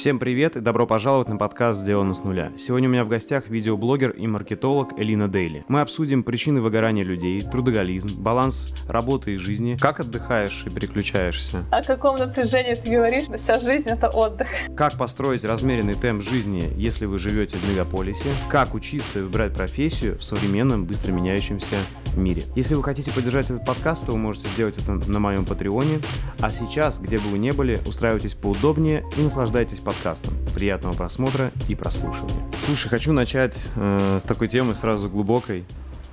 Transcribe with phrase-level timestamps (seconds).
[0.00, 2.52] Всем привет и добро пожаловать на подкаст «Сделано с нуля».
[2.56, 5.62] Сегодня у меня в гостях видеоблогер и маркетолог Элина Дейли.
[5.68, 11.66] Мы обсудим причины выгорания людей, трудоголизм, баланс работы и жизни, как отдыхаешь и переключаешься.
[11.70, 13.24] О каком напряжении ты говоришь?
[13.36, 14.48] Вся жизнь— это отдых.
[14.74, 18.30] Как построить размеренный темп жизни, если вы живете в мегаполисе?
[18.48, 21.76] Как учиться и выбирать профессию в современном, быстро меняющемся
[22.16, 22.44] мире?
[22.54, 26.00] Если вы хотите поддержать этот подкаст, то вы можете сделать это на моем патреоне.
[26.40, 30.34] А сейчас, где бы вы ни были, устраивайтесь поудобнее и наслаждайтесь подкастом.
[30.54, 32.44] Приятного просмотра и прослушивания.
[32.64, 35.64] Слушай, хочу начать э, с такой темы сразу глубокой,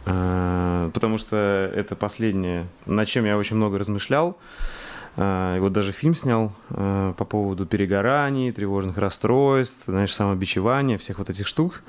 [0.06, 4.38] э, потому что это последнее, над чем я очень много размышлял.
[5.18, 11.18] Э, и вот даже фильм снял э, по поводу перегораний, тревожных расстройств, знаешь, самобичевания, всех
[11.18, 11.82] вот этих штук.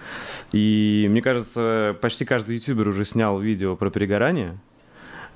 [0.53, 4.59] И мне кажется, почти каждый ютубер уже снял видео про перегорание.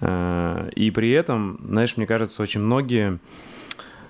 [0.01, 3.21] Э, и при этом, знаешь, мне кажется, очень многие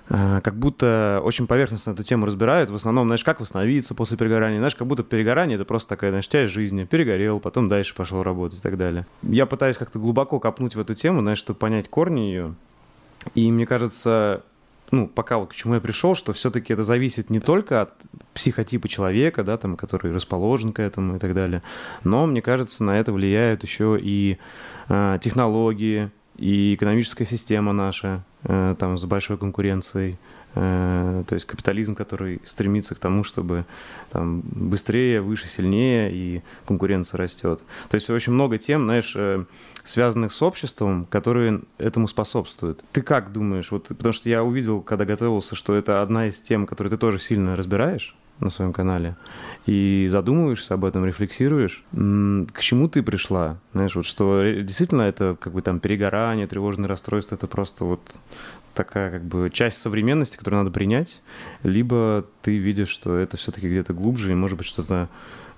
[0.09, 2.69] как будто очень поверхностно эту тему разбирают.
[2.69, 4.57] В основном, знаешь, как восстановиться после перегорания.
[4.57, 6.83] Знаешь, как будто перегорание— это просто такая, знаешь, часть жизни.
[6.83, 9.07] Перегорел, потом дальше пошел работать и так далее.
[9.21, 12.53] Я пытаюсь как-то глубоко копнуть в эту тему, знаешь, чтобы понять корни ее.
[13.35, 14.43] И мне кажется,
[14.91, 17.93] ну, пока вот к чему я пришел, что все-таки это зависит не только от
[18.33, 21.63] психотипа человека, да, там, который расположен к этому и так далее,
[22.03, 24.37] но, мне кажется, на это влияют еще и
[24.89, 30.17] э, технологии, и экономическая система наша, э, там, с большой конкуренцией,
[30.53, 33.65] то есть капитализм, который стремится к тому, чтобы
[34.11, 37.63] там, быстрее, выше, сильнее, и конкуренция растет.
[37.89, 39.45] То есть очень много тем, знаешь, э,
[39.83, 42.83] связанных с обществом, которые этому способствуют.
[42.91, 43.71] Ты как думаешь?
[43.71, 47.19] Вот, потому что я увидел, когда готовился, что это одна из тем, которые ты тоже
[47.19, 49.15] сильно разбираешь на своем канале
[49.65, 53.57] и задумываешься об этом, рефлексируешь, к чему ты пришла?
[53.73, 58.01] Знаешь, вот что действительно это как бы там перегорание, тревожное расстройство, это просто вот
[58.73, 61.21] такая как бы часть современности, которую надо принять,
[61.61, 65.09] либо ты видишь, что это все-таки где-то глубже и может быть что-то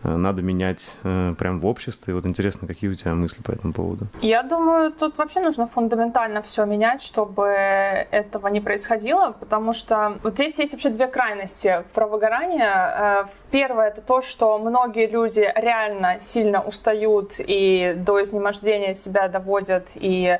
[0.07, 2.13] надо менять э, прям в обществе.
[2.13, 4.07] Вот интересно, какие у тебя мысли по этому поводу?
[4.21, 10.33] Я думаю, тут вообще нужно фундаментально все менять, чтобы этого не происходило, потому что вот
[10.33, 13.25] здесь есть вообще две крайности про выгорание.
[13.25, 19.89] Э, первое— это то, что многие люди реально сильно устают и до изнемождения себя доводят
[19.95, 20.39] и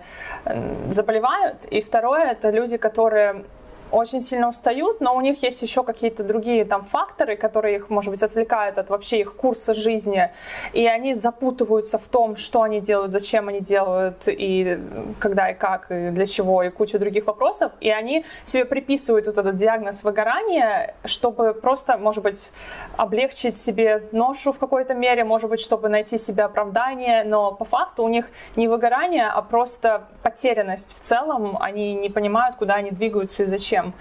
[0.90, 1.66] заболевают.
[1.66, 3.46] И второе— это люди, которые
[3.92, 8.12] очень сильно устают, но у них есть еще какие-то другие там факторы, которые их, может
[8.12, 10.32] быть, отвлекают от вообще их курса жизни,
[10.74, 14.80] и они запутываются в том, что они делают, зачем они делают, и
[15.20, 19.38] когда и как, и для чего, и кучу других вопросов, и они себе приписывают вот
[19.38, 22.52] этот диагноз выгорания, чтобы просто, может быть,
[22.98, 28.04] облегчить себе ношу в какой-то мере, может быть, чтобы найти себе оправдание, но по факту
[28.04, 33.44] у них не выгорание, а просто потерянность в целом, они не понимают, куда они двигаются
[33.44, 33.94] и зачем чем.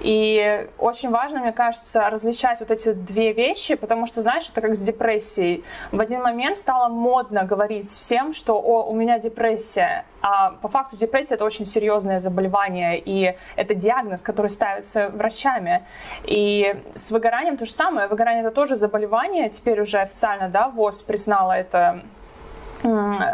[0.00, 4.76] И очень важно, мне кажется, различать вот эти две вещи, потому что, знаешь, это как
[4.76, 5.64] с депрессией.
[5.92, 10.96] В один момент стало модно говорить всем, что «О, у меня депрессия», а по факту
[10.96, 15.84] депрессия это очень серьезное заболевание, и это диагноз, который ставится врачами.
[16.24, 18.08] И с выгоранием то же самое.
[18.08, 22.02] Выгорание это тоже заболевание, теперь уже официально, да, ВОЗ признала это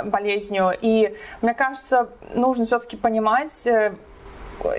[0.04, 0.72] болезнью.
[0.80, 3.94] И мне кажется, нужно все-таки понимать, э,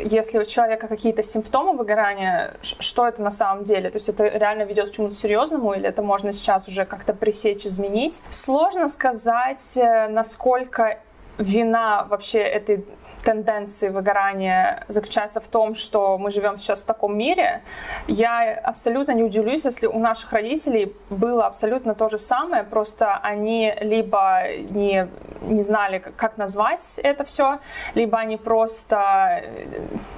[0.03, 3.89] если у человека какие-то симптомы выгорания, что это на самом деле?
[3.89, 7.65] То есть это реально ведет к чему-то серьезному или это можно сейчас уже как-то пресечь,
[7.65, 8.21] изменить?
[8.29, 10.99] Сложно сказать, э, насколько
[11.37, 12.85] вина вообще этой
[13.25, 17.61] тенденции выгорания заключается в том, что мы живем сейчас в таком мире.
[18.07, 23.73] Я абсолютно не удивлюсь, если у наших родителей было абсолютно то же самое, просто они
[23.81, 25.07] либо не,
[25.41, 27.59] не знали, как назвать это все,
[27.95, 29.65] либо они просто э,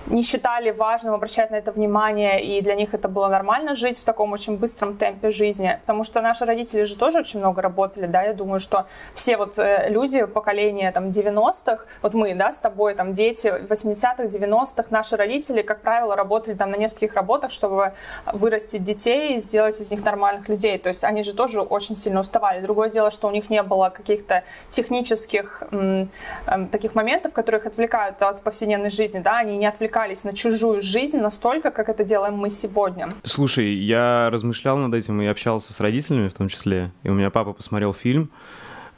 [0.08, 4.04] не считали важным обращать на это внимание, и для них это было нормально жить в
[4.04, 5.80] таком очень быстром темпе жизни.
[5.82, 9.58] Потому что наши родители же тоже очень много работали, да, я думаю, что все вот
[9.58, 14.88] э, люди поколения там 90-х, вот мы, да, с тобой там дети в 80-х, 90-х,
[14.90, 17.94] наши родители, как правило, работали там на нескольких работах, чтобы
[18.34, 20.78] вырастить детей и сделать из них нормальных людей.
[20.78, 22.62] То есть они же тоже очень сильно уставали.
[22.62, 26.10] Другое дело, что у них не было каких-то технических м,
[26.48, 30.82] м, таких моментов, которые их отвлекают от повседневной жизни, да, они не отвлекались на чужую
[30.82, 33.10] жизнь настолько, как это делаем мы сегодня.
[33.24, 37.30] Слушай, я размышлял над этим и общался с родителями в том числе, и у меня
[37.30, 38.30] папа посмотрел фильм,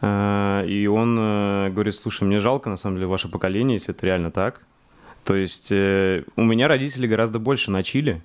[0.01, 4.31] и он э, говорит, слушай, мне жалко, на самом деле, ваше поколение, если это реально
[4.31, 4.61] так.
[5.25, 8.21] То есть э, у меня родители гораздо больше начали,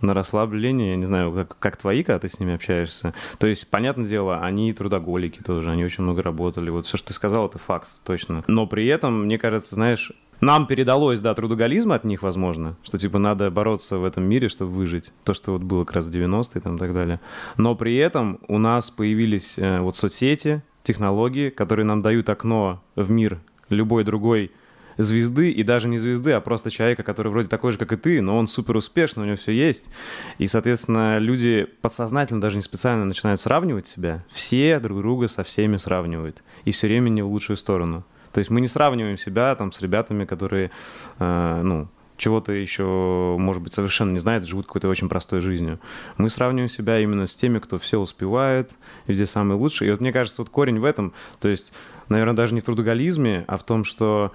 [0.00, 3.14] на расслабление, я не знаю, как, как твои, когда ты с ними общаешься.
[3.38, 6.70] То есть, понятное дело, они трудоголики тоже, они очень много работали.
[6.70, 8.44] Вот все, что ты сказал, это факт, точно.
[8.46, 13.18] Но при этом, мне кажется, знаешь, нам передалось, да, трудоголизм от них, возможно, что, типа,
[13.18, 15.12] надо бороться в этом мире, чтобы выжить.
[15.24, 17.20] То, что вот было как раз в 90-е там, и так далее.
[17.56, 23.10] Но при этом у нас появились э, вот соцсети, технологии, которые нам дают окно в
[23.10, 24.52] мир любой другой
[24.96, 28.22] звезды, и даже не звезды, а просто человека, который вроде такой же, как и ты,
[28.22, 29.90] но он супер успешный, у него все есть.
[30.38, 34.24] И, соответственно, люди подсознательно, даже не специально начинают сравнивать себя.
[34.30, 36.42] Все друг друга со всеми сравнивают.
[36.64, 38.04] И все время не в лучшую сторону.
[38.32, 40.70] То есть мы не сравниваем себя там с ребятами, которые,
[41.18, 45.78] э, ну, чего-то еще, может быть, совершенно не знает, живут какой-то очень простой жизнью.
[46.16, 48.70] Мы сравниваем себя именно с теми, кто все успевает,
[49.06, 49.88] везде самый лучший.
[49.88, 51.72] И вот мне кажется, вот корень в этом, то есть,
[52.08, 54.32] наверное, даже не в трудоголизме, а в том, что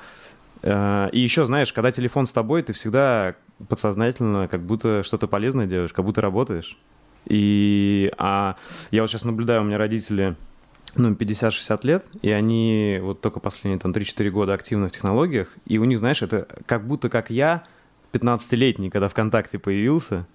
[0.63, 3.35] Э, и еще, знаешь, когда телефон с тобой, ты всегда
[3.67, 6.77] подсознательно как будто что-то полезное делаешь, как будто работаешь.
[7.25, 8.55] И а
[8.89, 10.35] я вот сейчас наблюдаю, у меня родители
[10.95, 15.77] ну, 50-60 лет, и они вот только последние там 3-4 года активны в технологиях, и
[15.77, 17.63] у них, знаешь, это как будто как я,
[18.13, 20.27] 15-летний, когда ВКонтакте появился,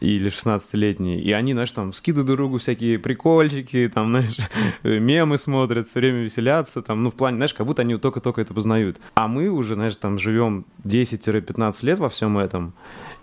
[0.00, 4.38] или 16-летний, и они, знаешь, там скидывают друг другу всякие прикольчики, там, знаешь,
[4.82, 8.54] мемы смотрят, все время веселятся, там, ну, в плане, знаешь, как будто они только-только это
[8.54, 8.98] познают.
[9.14, 12.72] А мы уже, знаешь, там живем 10-15 лет во всем этом,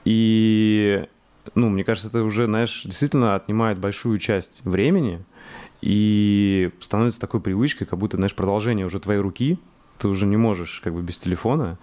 [0.04, 1.06] и,
[1.56, 5.24] ну, мне кажется, это уже, знаешь, действительно отнимает большую часть времени,
[5.86, 9.60] и становится такой привычкой, как будто, знаешь, продолжение уже твоей руки,
[9.97, 11.77] ты уже не можешь как бы без телефона.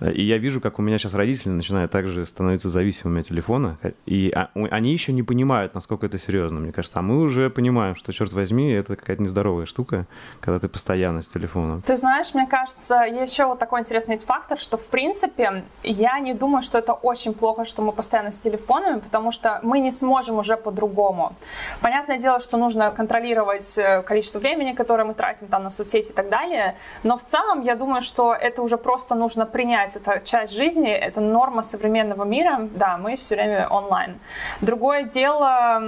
[0.00, 3.78] И я вижу, как у меня сейчас родители начинают также становиться зависимыми от телефона.
[4.06, 7.00] И а, они еще не понимают, насколько это серьезно, мне кажется.
[7.00, 10.06] А мы уже понимаем, что, черт возьми, это какая-то нездоровая штука,
[10.40, 11.82] когда ты постоянно с телефоном.
[11.82, 16.34] Ты знаешь, мне кажется, еще вот такой интересный есть фактор, что, в принципе, я не
[16.34, 20.38] думаю, что это очень плохо, что мы постоянно с телефонами, потому что мы не сможем
[20.38, 21.34] уже по-другому.
[21.80, 26.14] Понятное дело, что нужно контролировать э, количество времени, которое мы тратим там на соцсети и
[26.14, 29.96] так далее, но в целом я думаю, что это уже просто нужно принять.
[29.96, 32.68] Это часть жизни, это норма современного мира.
[32.74, 34.18] Да, мы все время онлайн.
[34.60, 35.82] Другое дело,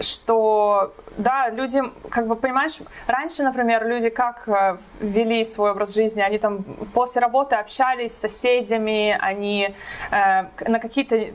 [0.00, 6.20] что да, люди, как бы, понимаешь, раньше, например, люди как э, вели свой образ жизни,
[6.20, 6.62] они там
[6.94, 9.74] после работы общались с соседями, они
[10.12, 11.32] э, на какие-то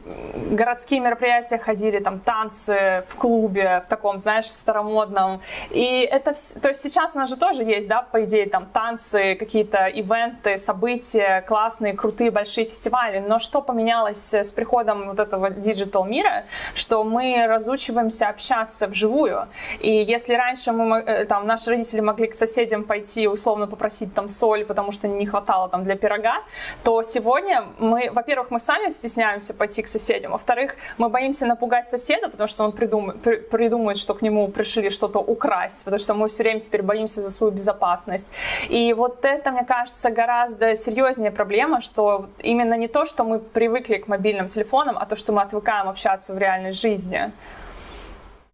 [0.51, 6.81] городские мероприятия ходили, там, танцы в клубе, в таком, знаешь, старомодном, и это, то есть
[6.81, 11.93] сейчас у нас же тоже есть, да, по идее, там, танцы, какие-то ивенты, события, классные,
[11.93, 18.29] крутые, большие фестивали, но что поменялось с приходом вот этого digital мира, что мы разучиваемся
[18.29, 19.47] общаться вживую,
[19.79, 24.27] и если раньше мы, э, там, наши родители могли к соседям пойти условно попросить там
[24.27, 26.37] соль, потому что не хватало там для пирога,
[26.83, 32.29] то сегодня мы, во-первых, мы сами стесняемся пойти к соседям, во-вторых, мы боимся напугать соседа,
[32.29, 36.27] потому что он придумает, при, придумает, что к нему пришли что-то украсть, потому что мы
[36.27, 38.25] все время теперь боимся за свою безопасность.
[38.69, 43.97] И вот это, мне кажется, гораздо серьезнее проблема, что именно не то, что мы привыкли
[43.97, 47.31] к мобильным телефонам, а то, что мы отвыкаем общаться в реальной жизни.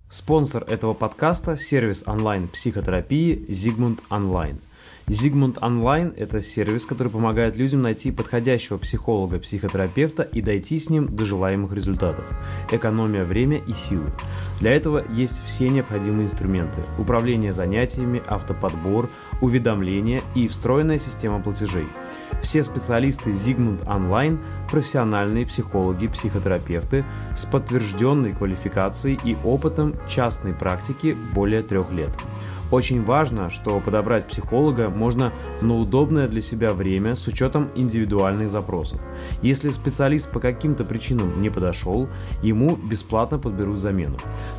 [0.10, 4.58] Спонсор этого подкаста– сервис онлайн-психотерапии Zigmund Online.
[5.10, 11.26] Zigmund Online– это сервис, который помогает людям найти подходящего психолога-психотерапевта и дойти с ним до
[11.26, 12.26] желаемых результатов.
[12.72, 14.12] Экономия время и силы.
[14.60, 19.10] Для этого есть все необходимые инструменты– управление занятиями, автоподбор,
[19.42, 21.88] уведомления и встроенная система платежей–
[22.42, 24.38] все специалисты Zigmund Online–
[24.72, 27.04] профессиональные психологи, психотерапевты
[27.36, 32.12] с подтвержденной квалификацией и опытом частной практики более трех лет.
[32.72, 39.02] Очень важно, что подобрать психолога можно на удобное для себя время с учетом индивидуальных запросов.
[39.42, 42.08] Если специалист по каким-то причинам не подошел,
[42.44, 44.18] ему бесплатно подберут замену.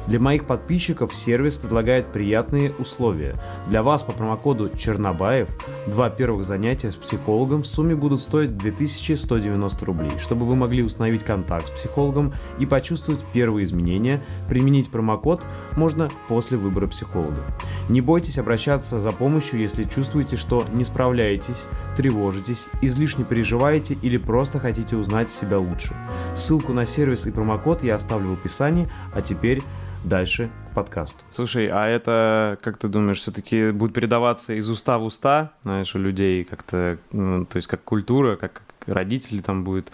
[0.09, 3.41] Для моих подписчиков сервис предлагает приятные условия.
[3.69, 5.49] Для вас по промокоду Чернобаев
[5.87, 10.13] два первых занятия с психологом в сумме будут стоить 2190 рублей.
[10.19, 16.59] Чтобы вы могли установить контакт с психологом и почувствовать первые изменения, применить промокод можно после
[16.59, 17.43] выбора психолога.
[17.89, 21.67] Не не бойтесь обращаться за помощью, если чувствуете, что не справляетесь,
[21.99, 25.95] тревожитесь, излишне переживаете или просто хотите узнать себя лучше.
[26.35, 29.63] Ссылку на сервис и промокод я оставлю в описании, а теперь
[30.03, 31.25] дальше к подкасту.
[31.31, 35.99] Слушай, а это, как ты думаешь, все-таки будет передаваться из уста в уста, знаешь, у
[35.99, 39.91] людей как-то, ну, то есть как культура, как родители там будут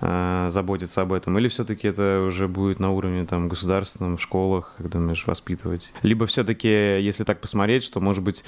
[0.00, 4.74] э, заботиться об этом, или все-таки это уже будет на уровне там государственном, в школах,
[4.76, 5.92] как думаешь, воспитывать?
[6.02, 8.44] Либо все-таки, если так посмотреть, что, может быть,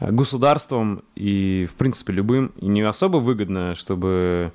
[0.00, 4.52] государством и, в принципе, любым, не особо выгодно, чтобы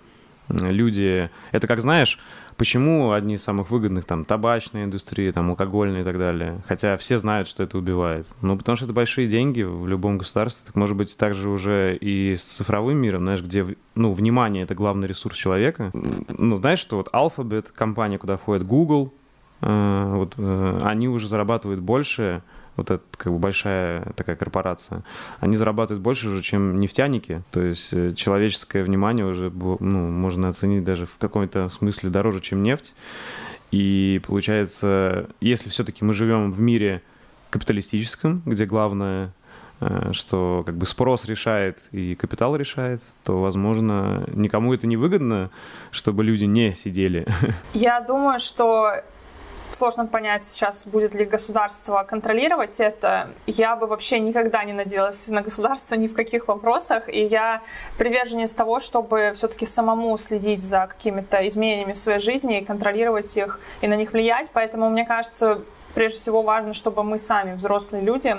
[0.50, 1.30] люди...
[1.52, 2.20] Это как, знаешь,
[2.58, 7.18] почему одни из самых выгодных, там, табачная индустрия, там, алкогольная и так далее, хотя все
[7.18, 8.28] знают, что это убивает.
[8.42, 12.36] Ну, потому что это большие деньги в любом государстве, так может быть также уже и
[12.36, 15.92] с цифровым миром, знаешь, где, ну, внимание— это главный ресурс человека.
[15.94, 19.14] Ну, знаешь, что вот Alphabet, компания, куда входит Google,
[19.62, 22.42] э, вот, э, они уже зарабатывают больше,
[22.76, 25.04] вот это как бы большая такая корпорация,
[25.40, 27.42] они зарабатывают больше уже, чем нефтяники.
[27.52, 32.64] То есть э, человеческое внимание уже ну, можно оценить даже в каком-то смысле дороже, чем
[32.64, 32.94] нефть.
[33.72, 37.02] И получается, если все-таки мы живем в мире
[37.50, 39.34] капиталистическом, где главное
[39.80, 45.50] э, что как бы спрос решает и капитал решает, то, возможно, никому это не выгодно,
[45.92, 47.28] чтобы люди не сидели.
[47.74, 49.02] Я думаю, что
[49.76, 53.30] сложно понять сейчас, будет ли государство контролировать это.
[53.46, 57.10] Я бы вообще никогда не надеялась на государство ни в каких вопросах.
[57.10, 57.62] И я
[57.98, 63.60] приверженец того, чтобы все-таки самому следить за какими-то изменениями в своей жизни и контролировать их
[63.82, 64.50] и на них влиять.
[64.54, 65.62] Поэтому мне кажется,
[65.94, 68.36] прежде всего важно, чтобы мы сами, взрослые люди,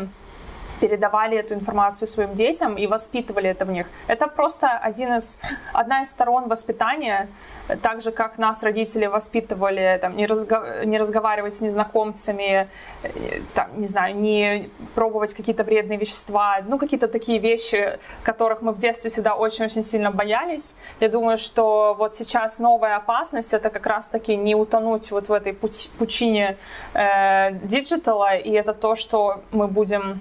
[0.80, 3.86] передавали эту информацию своим детям и воспитывали это в них.
[4.08, 5.38] Это просто один из,
[5.72, 7.28] одна из сторон воспитания,
[7.82, 12.68] так же, как нас родители воспитывали там, не, разго, не разговаривать с незнакомцами,
[13.02, 18.72] э, там, не знаю, не пробовать какие-то вредные вещества, ну, какие-то такие вещи, которых мы
[18.72, 20.76] в детстве всегда очень-очень сильно боялись.
[21.00, 25.52] Я думаю, что вот сейчас новая опасность— это как раз-таки не утонуть вот в этой
[25.52, 26.56] пучине
[26.94, 30.20] э, диджитала, и это то, что мы будем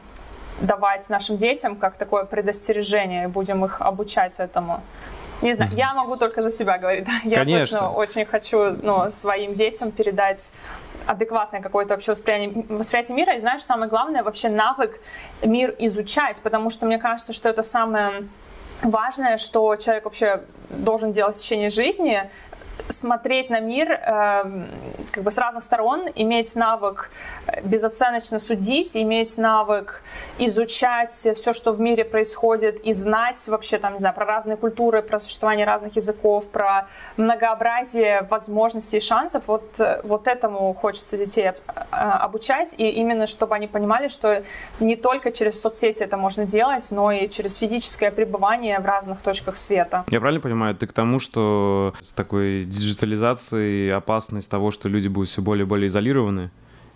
[0.61, 4.81] давать нашим детям как такое предостережение и будем их обучать этому.
[5.41, 5.77] Не знаю, mm-hmm.
[5.77, 7.05] я могу только за себя говорить.
[7.07, 7.11] Да?
[7.23, 7.79] Я Конечно.
[7.79, 10.51] точно очень хочу ну, своим детям передать
[11.05, 13.35] адекватное какое-то вообще восприятие, восприятие мира.
[13.35, 14.99] И знаешь, самое главное вообще навык
[15.43, 18.27] мир изучать, потому что мне кажется, что это самое
[18.81, 22.29] важное, что человек вообще должен делать в течение жизни,
[22.87, 24.43] смотреть на мир э,
[25.11, 27.09] как бы с разных сторон, иметь навык
[27.63, 30.01] безоценочно судить, иметь навык
[30.39, 35.01] изучать все, что в мире происходит, и знать вообще там, не знаю, про разные культуры,
[35.01, 39.43] про существование разных языков, про многообразие возможностей и шансов.
[39.47, 39.63] Вот,
[40.03, 41.51] вот этому хочется детей
[41.91, 44.43] обучать, и именно чтобы они понимали, что
[44.79, 49.57] не только через соцсети это можно делать, но и через физическое пребывание в разных точках
[49.57, 50.03] света.
[50.09, 55.29] Я правильно понимаю, ты к тому, что с такой диджитализацией опасность того, что люди будут
[55.29, 56.51] все более и более изолированы,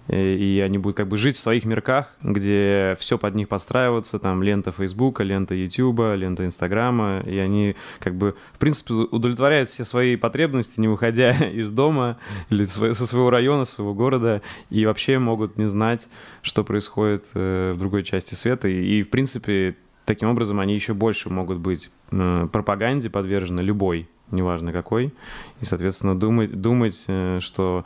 [0.10, 4.42] и они будут как бы жить в своих мирках, где все под них подстраиваться, там
[4.42, 10.16] лента Фейсбука, лента Ютуба, лента Инстаграма, и они как бы, в принципе, удовлетворяют все свои
[10.16, 12.18] потребности, не выходя из дома
[12.50, 16.10] или со своего района, своего города, и вообще могут не знать,
[16.42, 21.30] что происходит э, в другой части света, и, в принципе, таким образом они еще больше
[21.30, 25.14] могут быть э, пропаганде подвержены любой, неважно какой,
[25.62, 27.86] и, соответственно, думать, думать э, что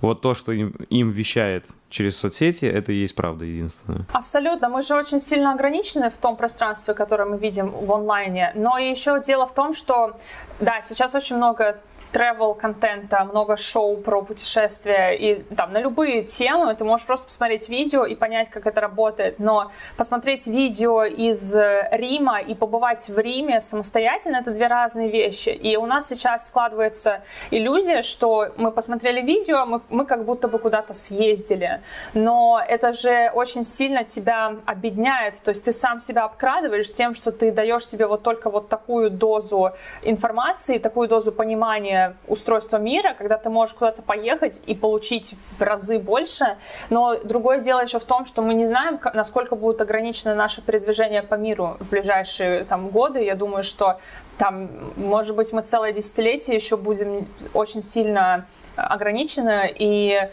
[0.00, 4.06] вот то, что им, им вещает через соцсети, это и есть правда единственное.
[4.12, 4.68] Абсолютно.
[4.68, 8.52] Мы же очень сильно ограничены в том пространстве, которое мы видим в онлайне.
[8.54, 10.16] Но еще дело в том, что,
[10.60, 11.78] да, сейчас очень много
[12.12, 17.68] travel контента, много шоу про путешествия и там на любые темы ты можешь просто посмотреть
[17.68, 19.38] видео и понять, как это работает.
[19.38, 21.54] Но посмотреть видео из
[21.90, 25.50] Рима и побывать в Риме самостоятельно это две разные вещи.
[25.50, 30.58] И у нас сейчас складывается иллюзия, что мы посмотрели видео, мы, мы как будто бы
[30.58, 31.80] куда-то съездили.
[32.14, 35.40] Но это же очень сильно тебя обедняет.
[35.42, 39.10] То есть ты сам себя обкрадываешь тем, что ты даешь себе вот только вот такую
[39.10, 45.62] дозу информации, такую дозу понимания устройства мира, когда ты можешь куда-то поехать и получить в
[45.62, 46.56] разы больше.
[46.90, 51.22] Но другое дело еще в том, что мы не знаем, насколько будет ограничено наше передвижение
[51.22, 53.24] по миру в ближайшие там, годы.
[53.24, 53.98] Я думаю, что
[54.38, 60.30] там, может быть, мы целое десятилетие еще будем очень сильно ограничены, и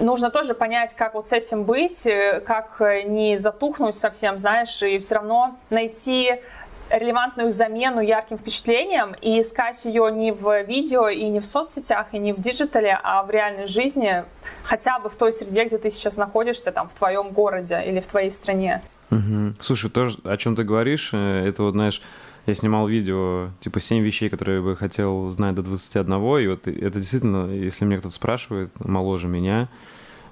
[0.00, 4.98] нужно тоже понять, как вот с этим быть, э, как не затухнуть совсем, знаешь, и
[4.98, 6.40] все равно найти
[6.92, 12.18] релевантную замену ярким впечатлениям и искать ее не в видео и не в соцсетях и
[12.18, 14.24] не в диджитале, а в реальной жизни,
[14.62, 18.06] хотя бы в той среде, где ты сейчас находишься, там, в твоем городе или в
[18.06, 18.82] твоей стране.
[19.10, 19.52] Угу.
[19.60, 22.00] Слушай, то, о чем ты говоришь, э, это вот, знаешь,
[22.46, 26.66] я снимал видео, типа, 7 вещей, которые я бы хотел знать до 21, и вот
[26.66, 29.68] это действительно, если мне кто-то спрашивает, моложе меня,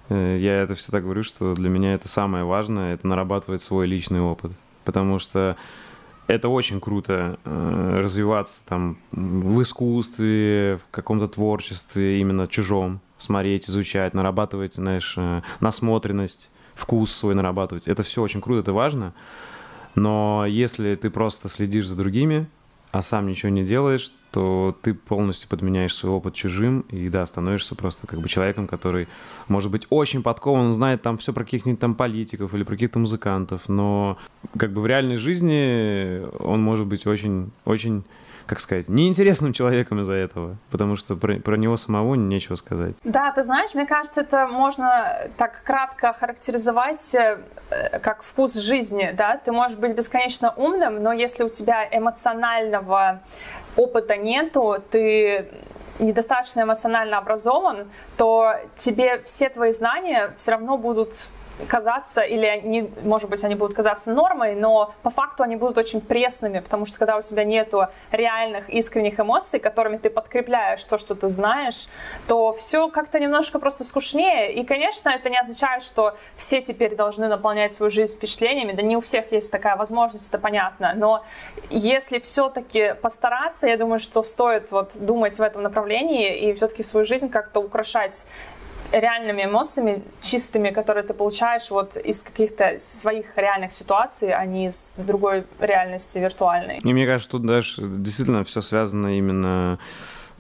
[0.08, 4.20] э, я это всегда говорю, что для меня это самое важное, это нарабатывать свой личный
[4.20, 4.52] опыт.
[4.84, 5.56] Потому что
[6.30, 14.14] это очень круто э, развиваться там в искусстве, в каком-то творчестве, именно чужом, смотреть, изучать,
[14.14, 17.88] нарабатывать, знаешь, э, насмотренность, вкус свой нарабатывать.
[17.88, 19.12] Это все очень круто, это важно.
[19.94, 22.46] Но если ты просто следишь за другими,
[22.92, 27.74] а сам ничего не делаешь, то ты полностью подменяешь свой опыт чужим и, да, становишься
[27.74, 29.08] просто как бы человеком, который,
[29.48, 33.68] может быть, очень подкован, знает там все про каких-нибудь там политиков или про каких-то музыкантов,
[33.68, 34.18] но
[34.56, 38.04] как бы в реальной жизни он может быть очень, очень
[38.46, 42.96] как сказать, неинтересным человеком из-за этого, потому что про, про него самого нечего сказать.
[43.04, 47.38] Да, ты знаешь, мне кажется, это можно так кратко характеризовать э,
[48.02, 53.20] как вкус жизни, да, ты можешь быть бесконечно умным, но если у тебя эмоционального
[53.76, 55.48] опыта нету, ты
[55.98, 61.28] недостаточно эмоционально образован, то тебе все твои знания все равно будут
[61.68, 66.00] казаться, или они, может быть, они будут казаться нормой, но по факту они будут очень
[66.00, 71.14] пресными, потому что когда у тебя нету реальных искренних эмоций, которыми ты подкрепляешь то, что
[71.14, 71.88] ты знаешь,
[72.28, 74.52] то все как-то немножко просто скучнее.
[74.52, 78.96] И, конечно, это не означает, что все теперь должны наполнять свою жизнь впечатлениями, да не
[78.96, 81.24] у всех есть такая возможность, это понятно, но
[81.70, 87.06] если все-таки постараться, я думаю, что стоит вот думать в этом направлении и все-таки свою
[87.06, 88.26] жизнь как-то украшать
[88.92, 94.94] реальными эмоциями, чистыми, которые ты получаешь вот из каких-то своих реальных ситуаций, а не из
[94.96, 96.78] другой реальности виртуальной.
[96.82, 99.78] И мне кажется, тут даже действительно все связано именно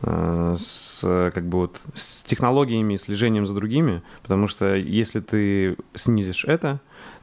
[0.02, 5.76] э, с как бы вот с технологиями и слежением за другими, потому что если ты
[5.94, 6.80] снизишь это,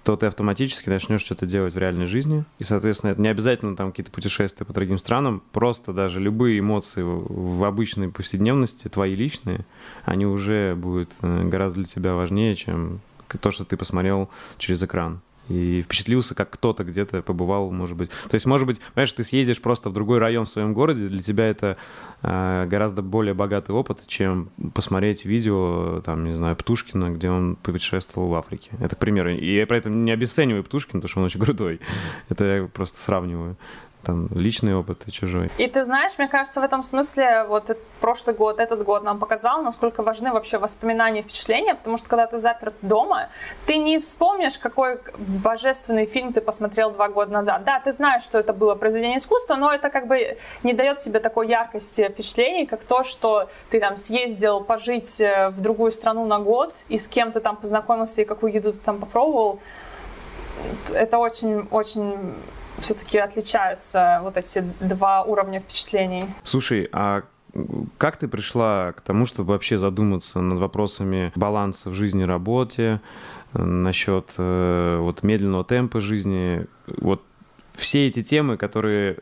[0.07, 2.45] то ты автоматически начнешь что-то делать в реальной жизни.
[2.59, 7.01] И, соответственно, это не обязательно там какие-то путешествия по другим странам, просто даже любые эмоции
[7.03, 9.65] в обычной повседневности, твои личные,
[10.05, 13.01] они уже будут э, гораздо для тебя важнее, чем
[13.41, 18.09] то, что ты посмотрел через экран и впечатлился, как кто-то где-то побывал, может быть.
[18.09, 21.21] То есть, может быть, понимаешь, ты съездишь просто в другой район в своем городе, для
[21.21, 21.77] тебя это
[22.21, 28.29] э, гораздо более богатый опыт, чем посмотреть видео, там, не знаю, Птушкина, где он путешествовал
[28.29, 28.71] в Африке.
[28.79, 29.31] Это к примеру.
[29.31, 31.79] И я при этом не обесцениваю Птушкина, потому что он очень крутой.
[32.29, 33.57] Это я просто сравниваю
[34.03, 35.49] там личный опыт и чужой.
[35.57, 39.61] И ты знаешь, мне кажется, в этом смысле вот прошлый год, этот год нам показал,
[39.61, 43.29] насколько важны вообще воспоминания и впечатления, потому что когда ты заперт дома,
[43.65, 47.63] ты не вспомнишь, какой божественный фильм ты посмотрел два года назад.
[47.65, 51.19] Да, ты знаешь, что это было произведение искусства, но это как бы не дает тебе
[51.19, 56.39] такой яркости впечатлений, как то, что ты там съездил пожить э, в другую страну на
[56.39, 59.59] год, и с кем ты там познакомился, и какую еду ты там попробовал.
[60.93, 62.35] Это очень-очень
[62.79, 66.25] все-таки отличаются вот эти два уровня впечатлений.
[66.43, 67.23] Слушай, а
[67.97, 73.01] как ты пришла к тому, чтобы вообще задуматься над вопросами баланса в жизни работе,
[73.53, 76.67] насчет э, вот медленного темпа жизни?
[76.85, 77.23] Вот
[77.73, 79.17] все эти темы, которые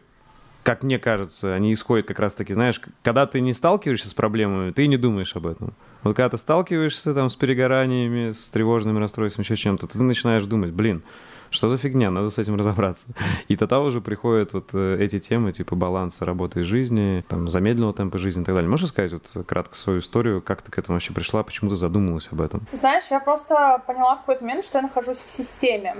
[0.63, 4.87] как мне кажется, они исходят как раз-таки, знаешь, когда ты не сталкиваешься с проблемами, ты
[4.87, 5.75] не думаешь об этом.
[6.01, 10.71] Вот когда ты сталкиваешься там с перегораниями, с тревожными расстройствами, еще чем-то, ты начинаешь думать,
[10.71, 11.03] блин,
[11.49, 13.05] что за фигня, надо с этим разобраться.
[13.47, 17.93] И тогда уже приходят вот э, эти темы, типа баланса работы и жизни, там, замедленного
[17.93, 18.69] темпа жизни и так далее.
[18.69, 22.29] Можешь сказать вот кратко свою историю, как ты к этому вообще пришла, почему ты задумалась
[22.31, 22.61] об этом?
[22.71, 25.95] Знаешь, я просто поняла в какой-то момент, что я нахожусь в системе.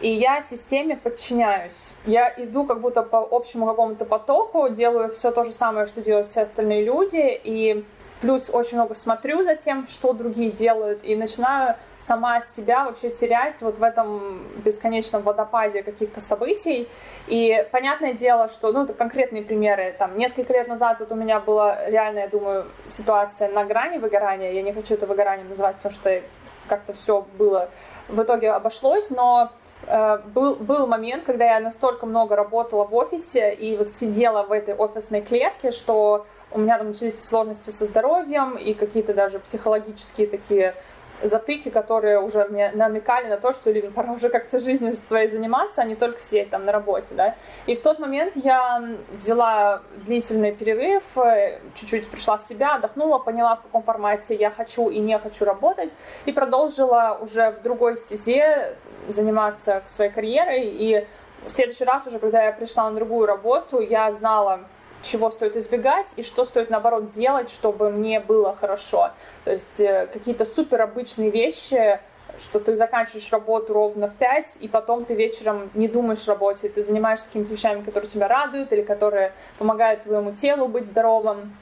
[0.00, 1.90] И я системе подчиняюсь.
[2.06, 6.28] Я иду как будто по общему какому-то потоку, делаю все то же самое, что делают
[6.28, 7.84] все остальные люди, и
[8.22, 13.60] Плюс очень много смотрю за тем, что другие делают, и начинаю сама себя вообще терять
[13.62, 16.88] вот в этом бесконечном водопаде каких-то событий.
[17.26, 19.92] И понятное дело, что, ну, это конкретные примеры.
[19.98, 24.52] Там, несколько лет назад вот у меня была реально, я думаю, ситуация на грани выгорания.
[24.52, 26.22] Я не хочу это выгоранием называть, потому что
[26.68, 27.70] как-то все было
[28.06, 29.50] в итоге обошлось, но
[29.88, 34.52] э, был, был момент, когда я настолько много работала в офисе и вот сидела в
[34.52, 36.24] этой офисной клетке, что
[36.54, 40.74] у меня там начались сложности со здоровьем и какие-то даже психологические такие
[41.22, 45.82] затыки, которые уже мне намекали на то, что Лин, пора уже как-то жизнью своей заниматься,
[45.82, 47.36] а не только сидеть там на работе, да.
[47.66, 53.56] И в тот момент я взяла длительный перерыв, э, чуть-чуть пришла в себя, отдохнула, поняла,
[53.56, 55.92] в каком формате я хочу и не хочу работать,
[56.24, 58.76] и продолжила уже в другой стезе
[59.08, 60.66] заниматься своей карьерой.
[60.66, 61.06] И
[61.44, 64.60] в следующий раз уже, когда я пришла на другую работу, я знала,
[65.02, 69.10] чего стоит избегать и что стоит, наоборот, делать, чтобы мне было хорошо.
[69.44, 72.00] То есть э, какие-то супер обычные вещи,
[72.40, 76.68] что ты заканчиваешь работу ровно в 5, и потом ты вечером не думаешь о работе,
[76.68, 81.56] ты занимаешься какими-то вещами, которые тебя радуют или которые помогают твоему телу быть здоровым.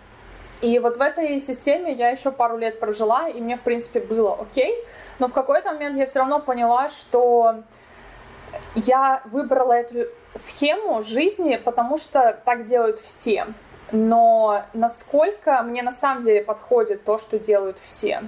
[0.61, 4.35] И вот в этой системе я еще пару лет прожила, и мне, в принципе, было
[4.35, 4.75] окей.
[5.19, 7.63] Но в какой-то момент я все равно поняла, что
[8.75, 13.47] я выбрала эту схему жизни, потому что так делают все.
[13.93, 18.23] но насколько мне на самом деле подходит то, что делают все.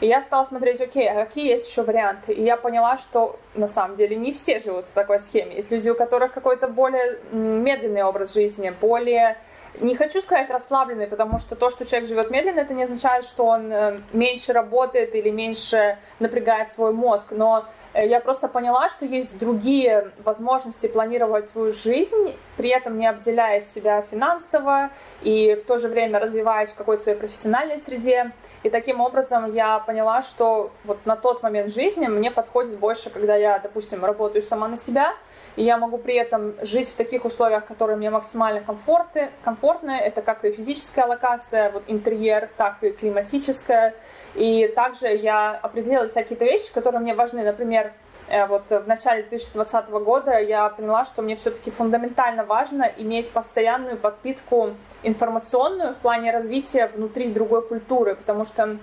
[0.00, 2.32] И я стала смотреть, окей, а какие есть еще варианты?
[2.32, 5.54] И я поняла, что на самом деле не все живут в такой схеме.
[5.54, 9.36] Есть люди, у которых какой-то более медленный образ жизни, более
[9.80, 13.46] не хочу сказать расслабленный, потому что то, что человек живет медленно, это не означает, что
[13.46, 17.26] он э, меньше работает или меньше напрягает свой мозг.
[17.30, 23.60] Но я просто поняла, что есть другие возможности планировать свою жизнь, при этом не обделяя
[23.60, 24.90] себя финансово
[25.22, 28.32] и в то же время развиваясь в какой-то своей профессиональной среде.
[28.64, 33.36] И таким образом я поняла, что вот на тот момент жизни мне подходит больше, когда
[33.36, 35.14] я, допустим, работаю сама на себя,
[35.56, 39.92] и я могу при этом жить в таких условиях, которые мне максимально комфортны, комфортны.
[39.92, 43.94] Это как и физическая локация, вот интерьер, так и климатическая.
[44.34, 47.42] И также я определила какие-то вещи, которые мне важны.
[47.44, 47.92] Например,
[48.28, 53.96] э, вот в начале 2020 года я поняла, что мне все-таки фундаментально важно иметь постоянную
[53.96, 54.70] подпитку
[55.02, 58.78] информационную в плане развития внутри другой культуры, потому что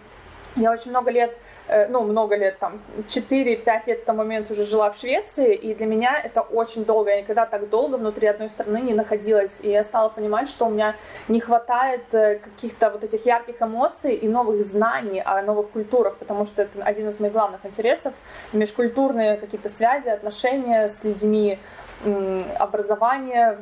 [0.56, 1.51] я очень много лет Э,
[1.90, 6.20] ну, много лет, там, 4-5 лет тому момент уже жила в Швеции, и для меня
[6.22, 7.10] это очень долго.
[7.10, 9.60] Я никогда так долго внутри одной страны не находилась.
[9.64, 10.96] И я стала понимать, что у меня
[11.28, 16.46] не хватает э, каких-то вот этих ярких эмоций и новых знаний о новых культурах, потому
[16.46, 18.14] что это один из моих главных интересов.
[18.54, 21.60] Межкультурные какие-то связи, отношения с людьми,
[22.60, 23.58] образование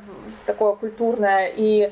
[0.46, 1.52] такое культурное.
[1.56, 1.92] И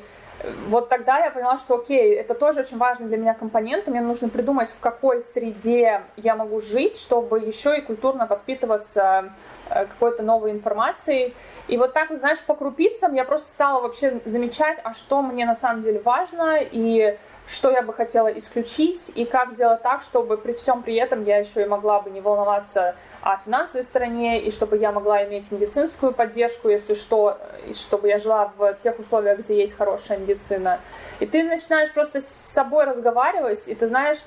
[0.67, 4.29] вот тогда я поняла, что окей, это тоже очень важный для меня компонент, мне нужно
[4.29, 9.33] придумать, в какой среде я могу жить, чтобы еще и культурно подпитываться
[9.69, 11.33] э, какой-то новой информацией.
[11.67, 15.55] И вот так, знаешь, по крупицам я просто стала вообще замечать, а что мне на
[15.55, 20.53] самом деле важно, и что я бы хотела исключить, и как сделать так, чтобы при
[20.53, 24.77] всем при этом я еще и могла бы не волноваться о финансовой стороне, и чтобы
[24.77, 29.57] я могла иметь медицинскую поддержку, если что, и чтобы я жила в тех условиях, где
[29.59, 30.79] есть хорошая медицина.
[31.19, 34.19] И ты начинаешь просто с собой разговаривать, и ты знаешь,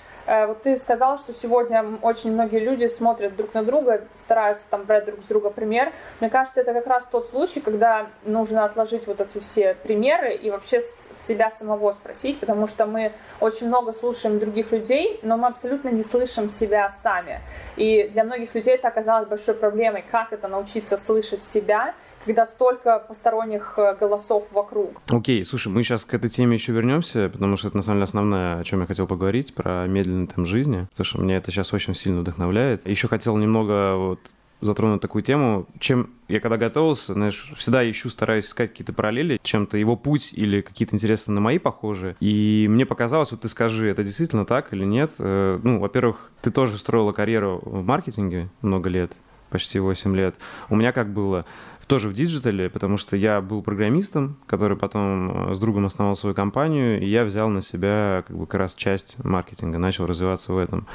[0.47, 5.05] вот ты сказал, что сегодня очень многие люди смотрят друг на друга, стараются там брать
[5.05, 5.93] друг с друга пример.
[6.21, 10.51] Мне кажется, это как раз тот случай, когда нужно отложить вот эти все примеры и
[10.51, 15.49] вообще с себя самого спросить, потому что мы очень много слушаем других людей, но мы
[15.49, 17.41] абсолютно не слышим себя сами.
[17.77, 22.99] И для многих людей это оказалось большой проблемой, как это научиться слышать себя когда столько
[22.99, 25.01] посторонних э, голосов вокруг.
[25.11, 27.99] Окей, okay, слушай, мы сейчас к этой теме еще вернемся, потому что это на самом
[27.99, 31.51] деле основное, о чем я хотел поговорить, про медленный темп жизни, потому что меня это
[31.51, 32.87] сейчас очень сильно вдохновляет.
[32.87, 34.21] Еще хотел немного вот
[34.61, 39.79] затронуть такую тему, чем я когда готовился, знаешь, всегда ищу, стараюсь искать какие-то параллели, чем-то
[39.79, 42.17] его путь или какие-то интересы на мои похожие.
[42.21, 45.13] И мне показалось, вот ты скажи, это действительно так или нет?
[45.19, 49.13] Э, ну, во-первых, ты тоже строила карьеру в маркетинге много лет,
[49.49, 50.37] почти 8 лет.
[50.69, 51.45] У меня как было?
[51.91, 56.37] Тоже в диджитале, потому что я был программистом, который потом э, с другом основал свою
[56.37, 60.59] компанию, и я взял на себя как бы как раз часть маркетинга, начал развиваться в
[60.59, 60.87] этом.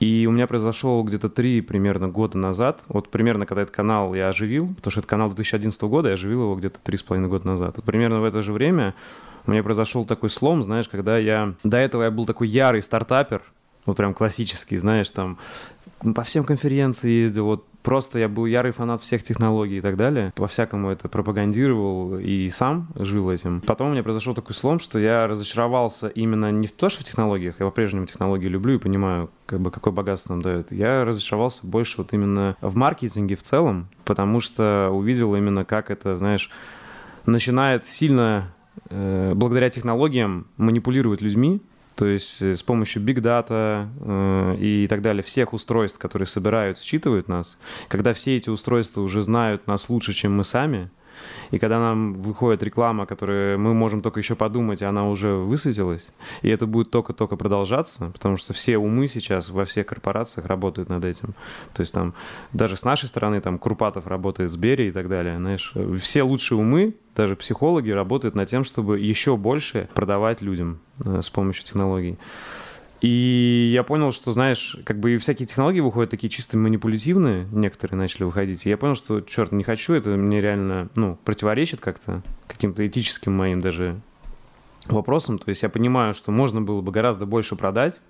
[0.00, 4.28] И у меня произошел где-то три примерно года назад, вот примерно когда этот канал я
[4.28, 7.46] оживил, потому что это канал 2011 года, я оживил его где-то три с половиной года
[7.46, 7.76] назад.
[7.76, 8.94] Вот примерно в это же время
[9.46, 11.52] у меня произошел такой слом, знаешь, когда я...
[11.64, 13.42] До этого я был такой ярый стартапер,
[13.88, 15.38] вот прям классический, знаешь, там
[16.14, 20.32] по всем конференциям ездил, вот просто я был ярый фанат всех технологий и так далее.
[20.36, 23.62] По-всякому это пропагандировал и сам жил этим.
[23.62, 27.04] Потом у меня произошел такой слом, что я разочаровался именно не в то, что в
[27.04, 30.70] технологиях, я по-прежнему технологии люблю и понимаю, как бы какое богатство нам дает.
[30.70, 36.14] Я разочаровался больше вот именно в маркетинге в целом, потому что увидел именно, как это,
[36.14, 36.50] знаешь,
[37.24, 38.52] начинает сильно
[38.90, 41.62] э, благодаря технологиям манипулировать людьми,
[41.98, 46.78] то есть э, с помощью big data э, и так далее, всех устройств, которые собирают,
[46.78, 47.58] считывают нас,
[47.88, 50.90] когда все эти устройства уже знают нас лучше, чем мы сами,
[51.50, 56.10] и когда нам выходит реклама, которую мы можем только еще подумать, и она уже высветилась,
[56.42, 61.04] и это будет только-только продолжаться, потому что все умы сейчас во всех корпорациях работают над
[61.04, 61.34] этим.
[61.74, 62.14] То есть там
[62.52, 66.58] даже с нашей стороны, там Курпатов работает с Бери и так далее, знаешь, все лучшие
[66.58, 72.16] умы, даже психологи работают над тем, чтобы еще больше продавать людям э, с помощью технологий.
[73.00, 77.96] И я понял, что, знаешь, как бы и всякие технологии выходят такие чисто манипулятивные, некоторые
[77.96, 78.66] начали выходить.
[78.66, 83.32] И я понял, что, черт, не хочу, это мне реально, ну, противоречит как-то каким-то этическим
[83.32, 84.00] моим даже
[84.86, 85.38] вопросам.
[85.38, 88.00] То есть я понимаю, что можно было бы гораздо больше продать,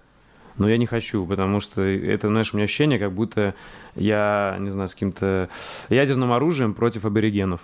[0.57, 3.55] но я не хочу, потому что это, знаешь, у меня ощущение, как будто
[3.95, 5.51] я, не знаю, с каким-то
[5.91, 7.61] ядерным оружием против аборигенов.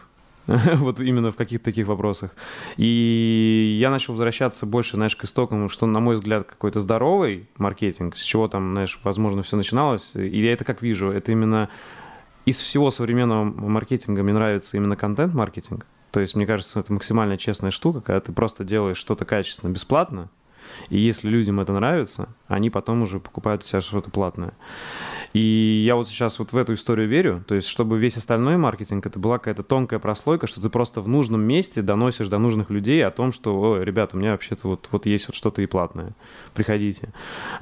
[0.47, 2.31] вот именно в каких-то таких вопросах.
[2.77, 8.17] И я начал возвращаться больше, знаешь, к истокам, что, на мой взгляд, какой-то здоровый маркетинг,
[8.17, 10.15] с чего там, знаешь, возможно, все начиналось.
[10.15, 11.71] И я это как вижу, это именно
[12.45, 15.87] из всего современного маркетинга мне нравится именно контент-маркетинг.
[16.11, 20.31] То есть, мне кажется, это максимально честная штука, когда ты просто делаешь что-то качественно бесплатно,
[20.89, 24.53] и если людям это нравится, они потом уже покупают у тебя что-то платное.
[25.35, 29.05] И я вот сейчас вот в эту историю верю, то есть чтобы весь остальной маркетинг,
[29.05, 33.05] это была какая-то тонкая прослойка, что ты просто в нужном месте доносишь до нужных людей
[33.05, 36.15] о том, что, о, ребята, у меня вообще-то вот, вот есть вот что-то и платное,
[36.55, 37.13] приходите.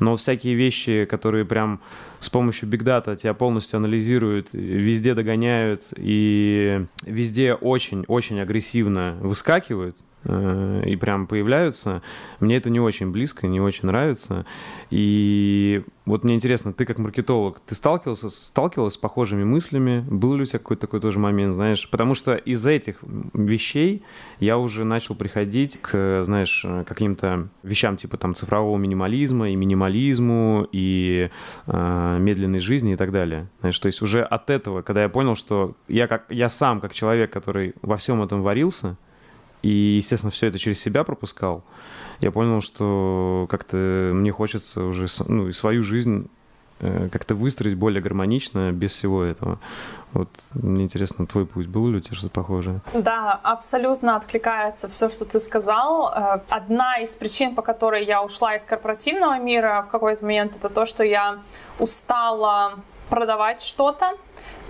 [0.00, 1.80] Но всякие вещи, которые прям
[2.22, 10.82] с помощью Big Data тебя полностью анализируют, везде догоняют и везде очень-очень агрессивно выскакивают, Э,
[10.87, 12.02] и прям появляются.
[12.40, 14.46] Мне это не очень близко, не очень нравится.
[14.90, 20.04] И вот мне интересно, ты как маркетолог, ты сталкивался, сталкивалась с похожими мыслями?
[20.08, 21.88] Был ли у тебя какой-то такой тоже момент, знаешь?
[21.90, 22.96] Потому что из этих
[23.35, 24.02] вещей
[24.38, 31.30] я уже начал приходить к, знаешь, каким-то вещам типа там цифрового минимализма и минимализму, и
[31.66, 33.48] э, медленной жизни и так далее.
[33.61, 36.92] Знаешь, то есть уже от этого, когда я понял, что я, как, я сам, как
[36.92, 38.96] человек, который во всем этом варился,
[39.62, 41.64] и, естественно, все это через себя пропускал,
[42.20, 46.29] я понял, что как-то мне хочется уже ну, и свою жизнь
[47.12, 49.59] как-то выстроить более гармонично без всего этого.
[50.12, 52.81] Вот мне интересно, твой путь был ли у тебя что-то похожее?
[52.92, 56.12] Да, абсолютно откликается все, что ты сказал.
[56.14, 60.68] Э, одна из причин, по которой я ушла из корпоративного мира в какой-то момент, это
[60.68, 61.38] то, что я
[61.79, 64.12] устала продавать что-то.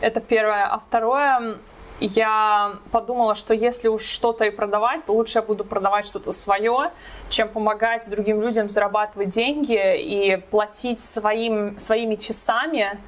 [0.00, 0.66] Это первое.
[0.66, 1.56] А второе,
[2.00, 6.90] я подумала, что если уж что-то и продавать, то лучше я буду продавать что-то свое,
[7.28, 12.98] чем помогать другим людям зарабатывать деньги и платить своим, своими часами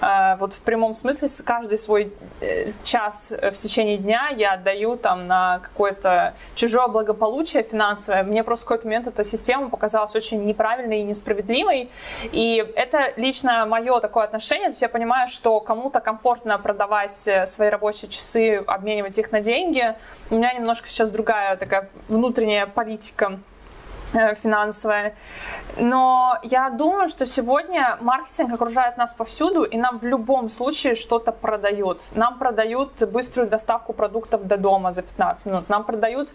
[0.00, 5.60] вот в прямом смысле каждый свой э, час в течение дня я отдаю там на
[5.60, 8.22] какое-то чужое благополучие финансовое.
[8.22, 11.90] Мне просто в какой-то момент эта система показалась очень неправильной и несправедливой.
[12.32, 14.66] И это лично мое такое отношение.
[14.66, 19.40] То есть я понимаю, что кому-то комфортно продавать э, свои рабочие часы, обменивать их на
[19.40, 19.94] деньги.
[20.30, 23.38] У меня немножко сейчас другая такая внутренняя политика
[24.42, 25.14] финансовая.
[25.78, 31.32] Но я думаю, что сегодня маркетинг окружает нас повсюду, и нам в любом случае что-то
[31.32, 32.00] продают.
[32.14, 35.68] Нам продают быструю доставку продуктов до дома за 15 минут.
[35.68, 36.30] Нам продают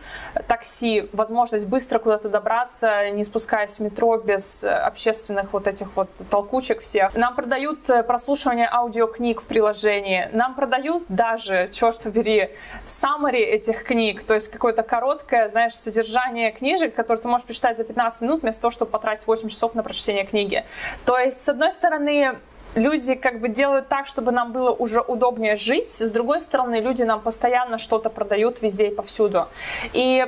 [0.48, 6.82] такси, возможность быстро куда-то добраться, не спускаясь в метро без общественных вот этих вот толкучек
[6.82, 7.16] всех.
[7.16, 10.30] Нам продают прослушивание аудиокниг в приложении.
[10.34, 12.50] Нам продают даже, черт побери,
[12.86, 17.84] summary этих книг, то есть какое-то короткое, знаешь, содержание книжек, которые ты можешь прочитать за
[17.84, 20.66] 15 минут вместо того, чтобы потратить 8 часов на прочтение книги.
[21.06, 22.40] То есть, с одной стороны,
[22.76, 25.92] люди как бы делают так, чтобы нам было уже удобнее жить.
[25.92, 29.48] С другой стороны, люди нам постоянно что-то продают везде и повсюду.
[29.94, 30.28] И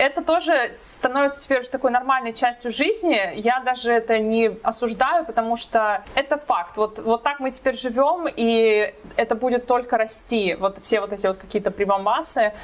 [0.00, 3.34] это тоже становится теперь уже такой нормальной частью жизни.
[3.34, 6.78] Я даже это не осуждаю, потому что это факт.
[6.78, 10.56] Вот, вот так мы теперь живем, и это будет только расти.
[10.58, 12.54] Вот все вот эти вот какие-то прибамбасы.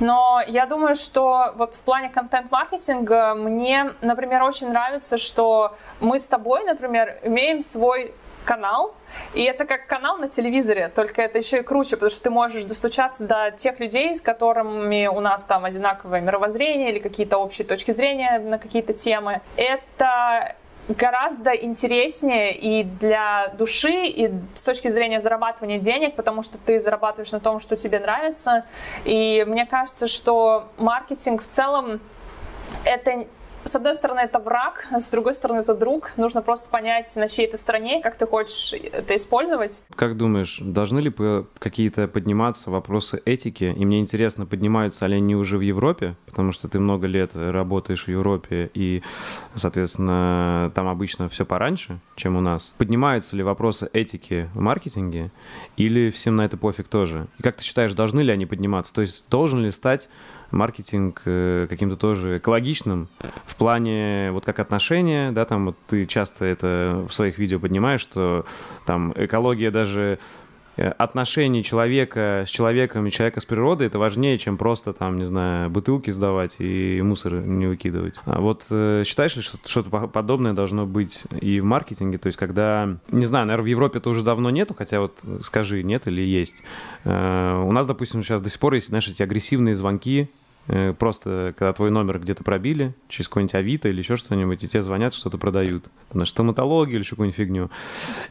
[0.00, 6.26] Но я думаю, что вот в плане контент-маркетинга мне, например, очень нравится, что мы с
[6.26, 8.12] тобой, например, имеем свой
[8.44, 8.94] канал,
[9.34, 12.64] и это как канал на телевизоре, только это еще и круче, потому что ты можешь
[12.64, 17.92] достучаться до тех людей, с которыми у нас там одинаковое мировоззрение или какие-то общие точки
[17.92, 19.40] зрения на какие-то темы.
[19.56, 20.56] Это
[20.88, 27.32] гораздо интереснее и для души, и с точки зрения зарабатывания денег, потому что ты зарабатываешь
[27.32, 28.64] на том, что тебе нравится.
[29.04, 32.00] И мне кажется, что маркетинг в целом
[32.84, 33.26] это
[33.64, 36.12] с одной стороны, это враг, с другой стороны, это друг.
[36.16, 39.84] Нужно просто понять, на чьей ты стороне, как ты хочешь это использовать.
[39.94, 41.12] Как думаешь, должны ли
[41.58, 43.64] какие-то подниматься вопросы этики?
[43.64, 46.16] И мне интересно, поднимаются ли они уже в Европе?
[46.26, 49.02] Потому что ты много лет работаешь в Европе, и,
[49.54, 52.74] соответственно, там обычно все пораньше, чем у нас.
[52.78, 55.30] Поднимаются ли вопросы этики в маркетинге?
[55.76, 57.26] Или всем на это пофиг тоже?
[57.38, 58.92] И как ты считаешь, должны ли они подниматься?
[58.94, 60.08] То есть должен ли стать
[60.52, 63.08] маркетинг э, каким-то тоже экологичным
[63.46, 68.00] в плане вот как отношения, да, там вот ты часто это в своих видео поднимаешь,
[68.00, 68.44] что
[68.86, 70.18] там экология даже
[70.76, 75.24] э, отношений человека с человеком и человека с природой это важнее, чем просто там, не
[75.24, 78.16] знаю, бутылки сдавать и мусор не выкидывать.
[78.26, 82.18] А вот э, считаешь ли, что что-то подобное должно быть и в маркетинге?
[82.18, 85.82] То есть, когда, не знаю, наверное, в Европе это уже давно нету, хотя вот скажи,
[85.82, 86.62] нет или есть.
[87.04, 91.72] У нас, допустим, сейчас до сих пор есть, знаешь, эти агрессивные звонки Э, просто когда
[91.72, 95.86] твой номер где-то пробили, через какой-нибудь Авито или еще что-нибудь, и тебе звонят, что-то продают.
[96.12, 97.70] На стоматологию или еще какую-нибудь фигню.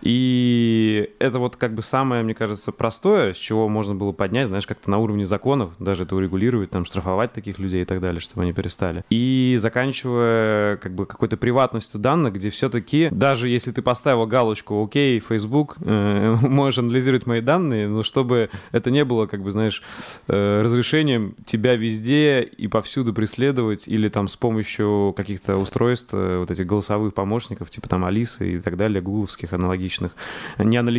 [0.02, 0.81] И
[1.20, 4.90] это вот как бы самое, мне кажется, простое, с чего можно было поднять, знаешь, как-то
[4.90, 8.54] на уровне законов, даже это урегулировать, там, штрафовать таких людей и так далее, чтобы они
[8.54, 9.04] перестали.
[9.10, 15.20] И заканчивая как бы какой-то приватностью данных, где все-таки, даже если ты поставил галочку «Окей,
[15.20, 19.82] Facebook, э, можешь анализировать мои данные», но чтобы это не было, как бы, знаешь,
[20.28, 26.52] э, разрешением тебя везде и повсюду преследовать или там с помощью каких-то устройств, э, вот
[26.52, 30.16] этих голосовых помощников, типа там Алисы и так далее, гугловских аналогичных,
[30.58, 30.91] не анализировать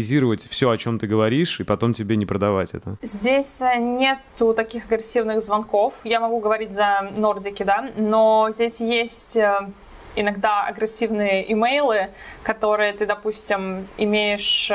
[0.48, 2.96] все, о чем ты говоришь, и потом тебе не продавать это?
[3.02, 6.00] Здесь э, нету таких агрессивных звонков.
[6.04, 9.68] Я могу говорить за Нордики, да, но здесь есть э,
[10.16, 12.10] иногда агрессивные имейлы,
[12.42, 14.70] которые ты, допустим, имеешь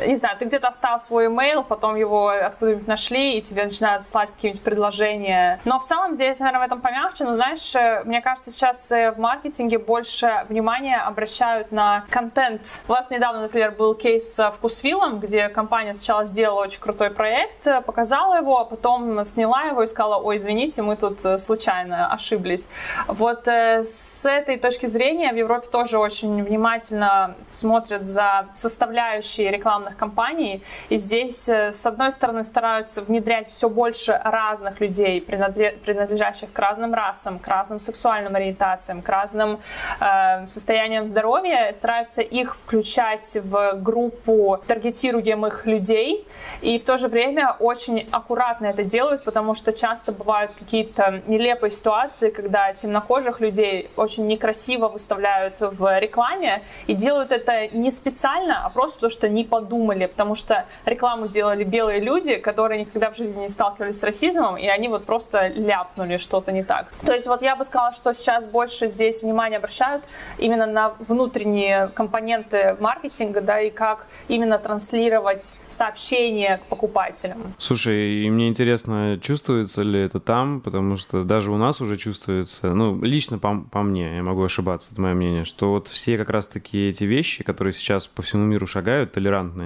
[0.00, 4.30] не знаю, ты где-то оставил свой email, потом его откуда-нибудь нашли, и тебе начинают слать
[4.30, 5.60] какие-нибудь предложения.
[5.64, 7.24] Но в целом здесь, наверное, в этом помягче.
[7.24, 12.82] Но знаешь, э, мне кажется, сейчас э, в маркетинге больше внимания обращают на контент.
[12.88, 17.66] У вас недавно, например, был кейс с Вкусвиллом, где компания сначала сделала очень крутой проект,
[17.66, 22.68] э, показала его, а потом сняла его и сказала, ой, извините, мы тут случайно ошиблись.
[23.06, 29.96] Вот с этой точки зрения в Европе тоже очень внимательно смотрят за составляющие рекламы рекламных
[29.96, 30.62] кампаний.
[30.90, 36.94] И здесь, э, с одной стороны, стараются внедрять все больше разных людей, принадлежащих к разным
[36.94, 39.58] расам, к разным сексуальным ориентациям, к разным
[40.00, 46.26] э, состояниям здоровья, стараются их включать в группу таргетируемых людей.
[46.62, 51.70] И в то же время очень аккуратно это делают, потому что часто бывают какие-то нелепые
[51.70, 58.70] ситуации, когда темнокожих людей очень некрасиво выставляют в рекламе и делают это не специально, а
[58.70, 63.16] просто потому что не подумали думали, потому что рекламу делали белые люди, которые никогда в
[63.16, 66.90] жизни не сталкивались с расизмом, и они вот просто ляпнули что-то не так.
[67.04, 70.04] То есть вот я бы сказала, что сейчас больше здесь внимание обращают
[70.38, 77.54] именно на внутренние компоненты маркетинга, да, и как именно транслировать сообщения к покупателям.
[77.58, 82.68] Слушай, и мне интересно, чувствуется ли это там, потому что даже у нас уже чувствуется,
[82.74, 86.30] ну, лично по, по мне, я могу ошибаться, это мое мнение, что вот все как
[86.30, 89.63] раз-таки эти вещи, которые сейчас по всему миру шагают, толерантные,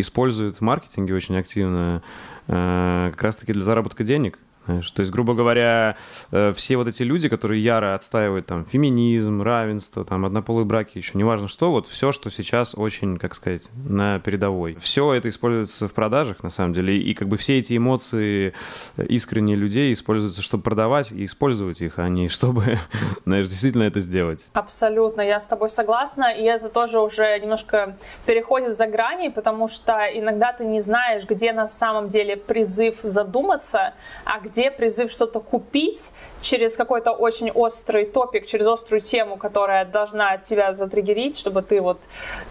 [0.00, 2.02] используют в маркетинге очень активно
[2.46, 4.38] э, как раз-таки для заработка денег.
[4.66, 5.96] Знаешь, то есть, грубо говоря,
[6.32, 11.12] э, все вот эти люди, которые яро отстаивают там феминизм, равенство, там однополые браки, еще
[11.14, 14.76] неважно что, вот все, что сейчас очень, как сказать, на передовой.
[14.80, 18.54] Все это используется в продажах, на самом деле, и как бы все эти эмоции
[18.96, 22.78] искренние людей используются, чтобы продавать и использовать их, а не чтобы,
[23.24, 24.46] знаешь, действительно это сделать.
[24.52, 29.92] Абсолютно, я с тобой согласна, и это тоже уже немножко переходит за грани, потому что
[30.12, 35.40] иногда ты не знаешь, где на самом деле призыв задуматься, а где где призыв что-то
[35.40, 41.82] купить через какой-то очень острый топик, через острую тему, которая должна тебя затриггерить, чтобы ты
[41.82, 41.98] вот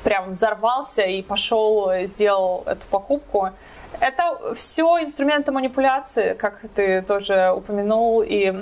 [0.03, 3.49] прям взорвался и пошел, сделал эту покупку.
[3.99, 8.53] Это все инструменты манипуляции, как ты тоже упомянул, и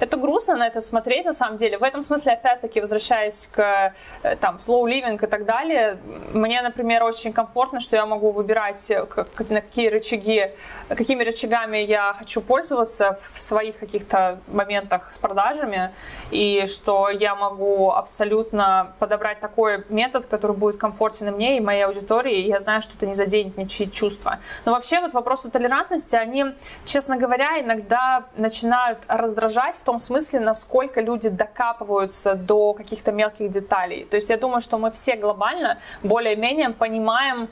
[0.00, 1.78] это грустно на это смотреть на самом деле.
[1.78, 5.98] В этом смысле, опять-таки, возвращаясь к э, там, slow living и так далее,
[6.32, 10.50] мне, например, очень комфортно, что я могу выбирать, э, как, на какие рычаги,
[10.88, 15.92] какими рычагами я хочу пользоваться в своих каких-то моментах с продажами,
[16.32, 22.40] и что я могу абсолютно подобрать такой метод, который будет комфортен мне и моей аудитории,
[22.40, 24.38] и я знаю, что это не заденет ничьи чувства.
[24.64, 26.46] Но вообще вот вопросы толерантности, они,
[26.86, 34.04] честно говоря, иногда начинают раздражать в том смысле, насколько люди докапываются до каких-то мелких деталей.
[34.04, 37.48] То есть я думаю, что мы все глобально более-менее понимаем,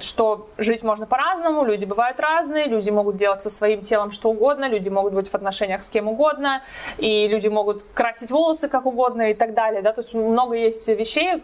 [0.00, 4.68] что жить можно по-разному, люди бывают разные, люди могут делать со своим телом что угодно,
[4.68, 6.62] люди могут быть в отношениях с кем угодно,
[6.98, 9.82] и люди могут красить волосы как угодно и так далее.
[9.82, 9.92] Да?
[9.92, 11.42] То есть много есть вещей,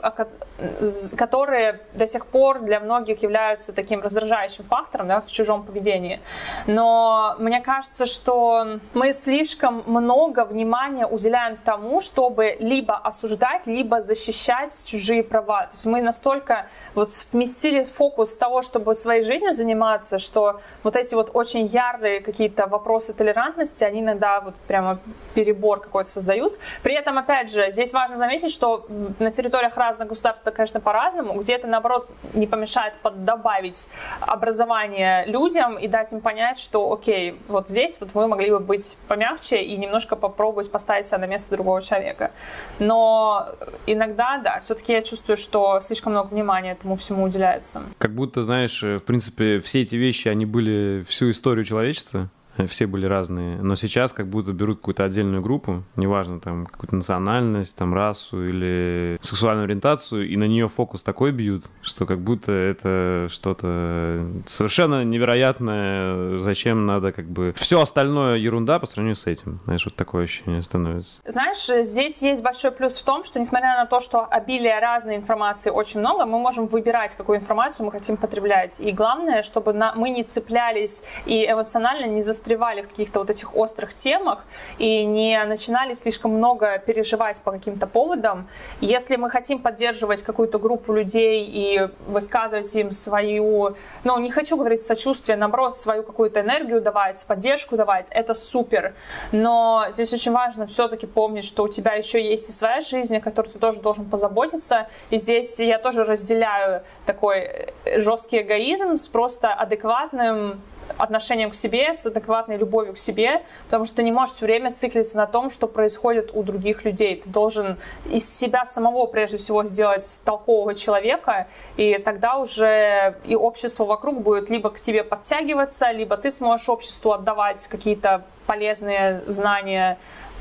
[1.17, 6.21] которые до сих пор для многих являются таким раздражающим фактором да, в чужом поведении.
[6.67, 14.73] Но мне кажется, что мы слишком много внимания уделяем тому, чтобы либо осуждать, либо защищать
[14.87, 15.67] чужие права.
[15.67, 21.15] То есть мы настолько вот вместили фокус того, чтобы своей жизнью заниматься, что вот эти
[21.15, 24.99] вот очень ярые какие-то вопросы толерантности, они иногда вот прямо
[25.35, 26.38] перебор какой-то создают.
[26.83, 28.87] При этом, опять же, здесь важно заметить, что
[29.19, 31.39] на территориях разных государств конечно, по-разному.
[31.41, 33.89] Где-то, наоборот, не помешает добавить
[34.21, 38.97] образование людям и дать им понять, что, окей, вот здесь вот мы могли бы быть
[39.09, 42.33] помягче и немножко попробовать поставить себя на место другого человека.
[42.79, 43.49] Но
[43.87, 47.83] иногда, да, все-таки я чувствую, что слишком много внимания этому всему уделяется.
[47.99, 52.29] Как будто, знаешь, в принципе, все эти вещи, они были всю историю человечества,
[52.67, 53.57] все были разные.
[53.59, 59.17] Но сейчас как будто берут какую-то отдельную группу, неважно, там, какую-то национальность, там, расу или
[59.21, 66.39] сексуальную ориентацию, и на нее фокус такой бьют, что как будто это что-то совершенно невероятное,
[66.39, 67.55] зачем надо как бы...
[67.57, 69.61] Все остальное ерунда по сравнению с этим.
[69.65, 71.21] Знаешь, вот такое ощущение становится.
[71.27, 75.71] Знаешь, здесь есть большой плюс в том, что несмотря на то, что обилие разной информации
[75.71, 78.81] очень много, мы можем выбирать, какую информацию мы хотим потреблять.
[78.81, 83.55] И главное, чтобы на, мы не цеплялись и эмоционально не застревали в каких-то вот этих
[83.57, 84.45] острых темах
[84.79, 88.49] и не начинали слишком много переживать по каким-то поводам.
[88.81, 94.83] Если мы хотим поддерживать какую-то группу людей и высказывать им свою, ну, не хочу говорить
[94.83, 98.95] сочувствие, наоборот, свою какую-то энергию давать, поддержку давать, это супер.
[99.33, 103.21] Но здесь очень важно все-таки помнить, что у тебя еще есть и своя жизнь, о
[103.21, 104.87] которой ты тоже должен позаботиться.
[105.11, 110.63] И здесь я тоже разделяю такой жесткий эгоизм с просто адекватным
[110.97, 114.73] отношением к себе, с адекватной любовью к себе, потому что ты не можешь все время
[114.73, 117.23] циклиться на том, что происходит у других людей.
[117.23, 117.79] Ты должен
[118.11, 124.51] из себя самого прежде всего сделать толкового человека, и тогда уже и общество вокруг будет
[124.51, 129.99] либо к тебе подтягиваться, либо ты сможешь обществу отдавать какие-то полезные знания,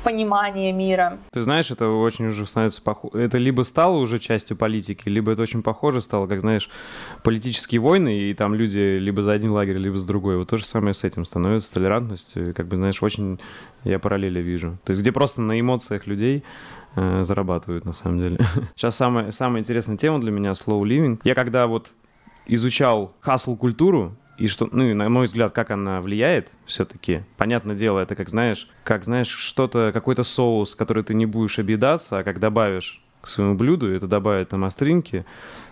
[0.08, 1.18] понимание мира.
[1.32, 3.24] Ты знаешь, это очень уже становится похоже.
[3.24, 6.70] Это либо стало уже частью политики, либо это очень похоже стало, как знаешь,
[7.22, 10.38] политические войны, и там люди либо за один лагерь, либо за другой.
[10.38, 12.50] Вот то же самое с этим становится, с толерантностью.
[12.50, 13.38] И, как бы, знаешь, очень
[13.84, 14.78] я параллели вижу.
[14.84, 16.42] То есть где просто на эмоциях людей
[16.96, 18.38] э, зарабатывают, на самом деле.
[18.76, 21.20] Сейчас самая, самая интересная тема для меня— slow living.
[21.22, 21.90] Я когда вот
[22.46, 27.24] изучал хасл-культуру, и что, ну, на мой взгляд, как она влияет все-таки.
[27.36, 32.18] Понятное дело, это как, знаешь, как, знаешь, что-то, какой-то соус, который ты не будешь объедаться,
[32.18, 35.24] а как добавишь к своему блюду, это добавит там остринки,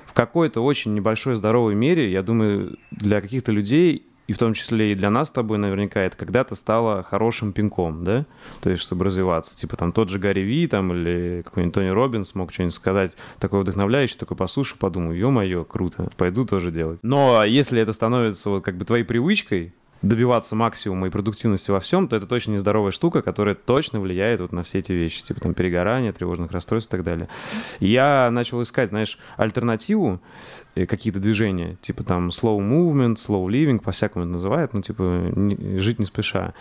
[0.07, 4.93] в какой-то очень небольшой здоровой мере, я думаю, для каких-то людей и в том числе
[4.93, 8.27] и для нас с тобой наверняка это когда-то стало хорошим пинком, да?
[8.61, 9.57] То есть, чтобы развиваться.
[9.57, 13.61] Типа там тот же Гарри Ви там или какой-нибудь Тони Робинс мог что-нибудь сказать такое
[13.61, 17.01] вдохновляющее, такой послушаю, подумаю, ё-моё, круто, пойду тоже делать.
[17.03, 19.73] Но если это становится вот как бы твоей привычкой,
[20.03, 24.53] добиваться максимума и продуктивности во всем, то это точно нездоровая штука, которая точно влияет вот
[24.53, 27.29] на все эти вещи, типа там перегорания, тревожных расстройств и так далее.
[27.81, 30.21] Я начал искать, знаешь, альтернативу,
[30.75, 35.79] э, какие-то движения, типа там slow movement, slow living, по-всякому это называют, ну типа не,
[35.81, 36.55] жить не спеша.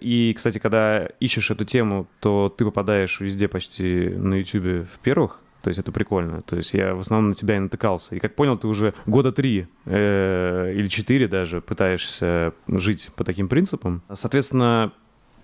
[0.00, 5.40] И, кстати, когда ищешь эту тему, то ты попадаешь везде почти на YouTube в первых
[5.62, 6.42] то есть это прикольно.
[6.42, 8.14] То есть я в основном на тебя и натыкался.
[8.14, 13.48] И как понял, ты уже года три э, или четыре даже пытаешься жить по таким
[13.48, 14.02] принципам.
[14.12, 14.92] Соответственно,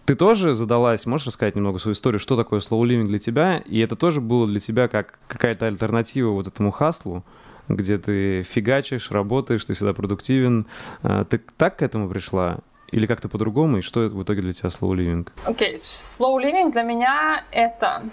[0.07, 3.59] ты тоже задалась, можешь рассказать немного свою историю, что такое slow living для тебя?
[3.67, 7.25] И это тоже было для тебя как какая-то альтернатива вот этому хаслу,
[7.69, 10.67] где ты фигачишь, работаешь, ты всегда продуктивен.
[11.03, 12.59] А, ты так к этому пришла?
[12.93, 13.79] Или как-то по-другому?
[13.79, 15.29] И что в итоге для тебя slow living?
[15.45, 15.77] Окей, okay.
[15.77, 18.05] slow living для меня это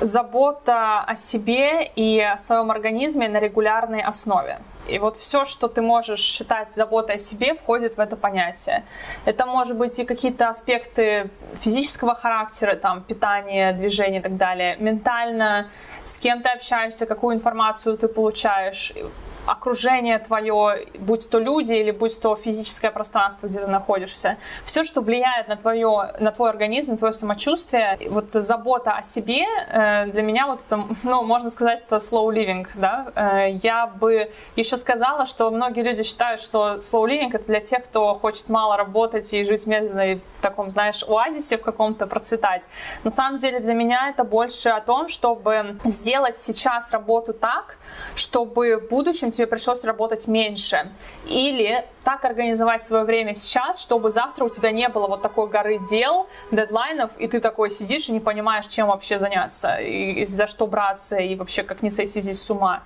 [0.00, 4.58] забота о себе и о своем организме на регулярной основе.
[4.88, 8.84] И вот все, что ты можешь считать заботой о себе, входит в это понятие.
[9.24, 11.30] Это может быть и какие-то аспекты
[11.60, 14.76] физического характера, там, питание, движение и так далее.
[14.78, 15.68] Ментально,
[16.04, 18.92] с кем ты общаешься, какую информацию ты получаешь,
[19.46, 25.00] окружение твое, будь то люди или будь то физическое пространство, где ты находишься, все, что
[25.00, 30.22] влияет на, твое, на твой организм, на твое самочувствие, вот забота о себе, э, для
[30.22, 33.06] меня вот это, ну, можно сказать, это slow living, да.
[33.14, 37.84] Э, я бы еще сказала, что многие люди считают, что slow living это для тех,
[37.84, 42.66] кто хочет мало работать и жить медленно и в таком, знаешь, оазисе в каком-то процветать.
[43.04, 47.76] На самом деле для меня это больше о том, чтобы сделать сейчас работу так,
[48.14, 50.88] чтобы в будущем тебе пришлось работать меньше.
[51.26, 55.78] Или так организовать свое время сейчас, чтобы завтра у тебя не было вот такой горы
[55.78, 60.66] дел, дедлайнов, и ты такой сидишь и не понимаешь, чем вообще заняться, и за что
[60.66, 62.82] браться, и вообще как не сойти здесь с ума.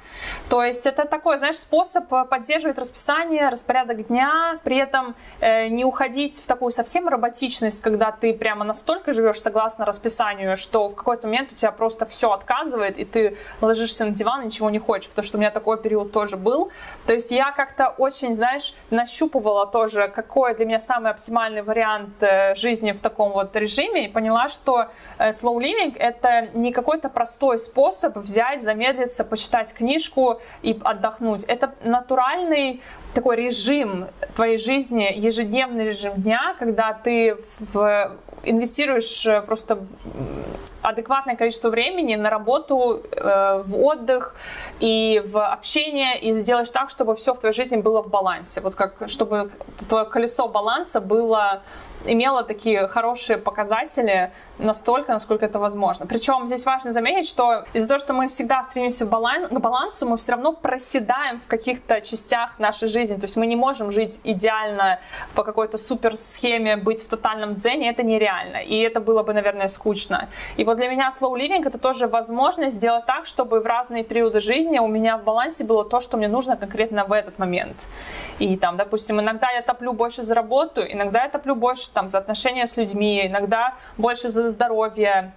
[0.48, 6.40] То есть это такой, знаешь, способ поддерживать расписание, распорядок дня, при этом э, не уходить
[6.40, 11.52] в такую совсем роботичность, когда ты прямо настолько живешь согласно расписанию, что в какой-то момент
[11.52, 15.26] у тебя просто все отказывает, и ты ложишься на диван и ничего не хочешь, потому
[15.26, 16.70] что у меня такой период тоже был.
[17.06, 22.54] То есть я как-то очень, знаешь, нащупывала тоже, какой для меня самый оптимальный вариант э,
[22.54, 24.86] жизни в таком вот режиме, и поняла, что
[25.18, 31.44] э, slow living— это не какой-то простой способ взять, замедлиться, почитать книжку и отдохнуть.
[31.44, 32.80] Это натуральный
[33.14, 38.12] такой режим твоей жизни, ежедневный режим дня, когда ты в,
[38.44, 39.78] инвестируешь э, просто
[40.82, 44.34] адекватное количество времени на работу, э, в отдых
[44.80, 48.60] и в общение, и сделаешь так, чтобы все в твоей жизни было в балансе.
[48.60, 49.50] Вот как, чтобы
[49.88, 51.62] твое колесо баланса было
[52.06, 56.06] имела такие хорошие показатели настолько, насколько это возможно.
[56.06, 60.32] Причем здесь важно заметить, что из-за того, что мы всегда стремимся к балансу, мы все
[60.32, 63.14] равно проседаем в каких-то частях нашей жизни.
[63.14, 64.98] То есть мы не можем жить идеально
[65.34, 68.58] по какой-то супер схеме, быть в тотальном дзене, это нереально.
[68.58, 70.28] И это было бы, наверное, скучно.
[70.56, 74.40] И вот для меня slow living это тоже возможность сделать так, чтобы в разные периоды
[74.40, 77.86] жизни у меня в балансе было то, что мне нужно конкретно в этот момент.
[78.38, 82.18] И там, допустим, иногда я топлю больше за работу, иногда я топлю больше там за
[82.18, 85.32] отношения с людьми, иногда больше за здоровье,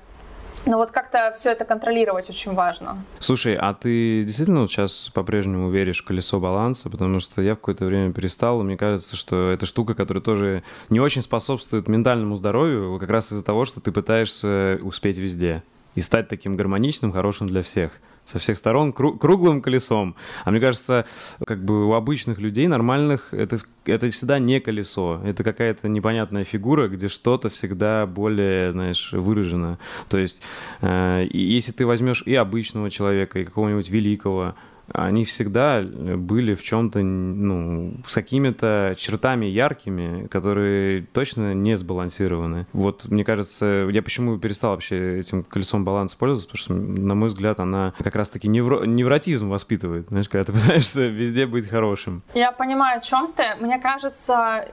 [0.65, 3.03] но вот как-то все это контролировать очень важно.
[3.19, 6.89] Слушай, а ты действительно вот сейчас по-прежнему веришь в колесо баланса?
[6.89, 10.99] Потому что я в какое-то время перестал, мне кажется, что это штука, которая тоже не
[10.99, 15.63] очень способствует ментальному здоровью, как раз из-за того, что ты пытаешься успеть везде
[15.95, 17.91] и стать таким гармоничным, хорошим для всех
[18.31, 20.15] со всех сторон круглым колесом.
[20.45, 21.05] А мне кажется,
[21.45, 25.21] как бы у обычных людей, нормальных, это, это всегда не колесо.
[25.25, 29.79] Это какая-то непонятная фигура, где что-то всегда более, знаешь, выражено.
[30.09, 30.41] То есть,
[30.81, 34.55] э, если ты возьмешь и обычного человека, и какого-нибудь великого,
[34.93, 42.67] они всегда были в чем-то, ну, с какими-то чертами яркими, которые точно не сбалансированы.
[42.73, 47.29] Вот, мне кажется, я почему перестал вообще этим колесом баланса пользоваться, потому что, на мой
[47.29, 48.85] взгляд, она как раз-таки невро...
[48.85, 52.23] невротизм воспитывает, знаешь, когда ты пытаешься везде быть хорошим.
[52.33, 53.43] Я понимаю, о чем ты.
[53.59, 54.67] Мне кажется,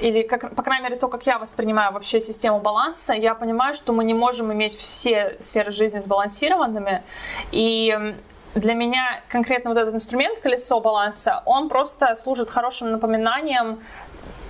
[0.00, 3.92] или, как, по крайней мере, то, как я воспринимаю вообще систему баланса, я понимаю, что
[3.92, 7.02] мы не можем иметь все сферы жизни сбалансированными,
[7.52, 8.14] и
[8.54, 13.80] для меня конкретно вот этот инструмент колесо баланса, он просто служит хорошим напоминанием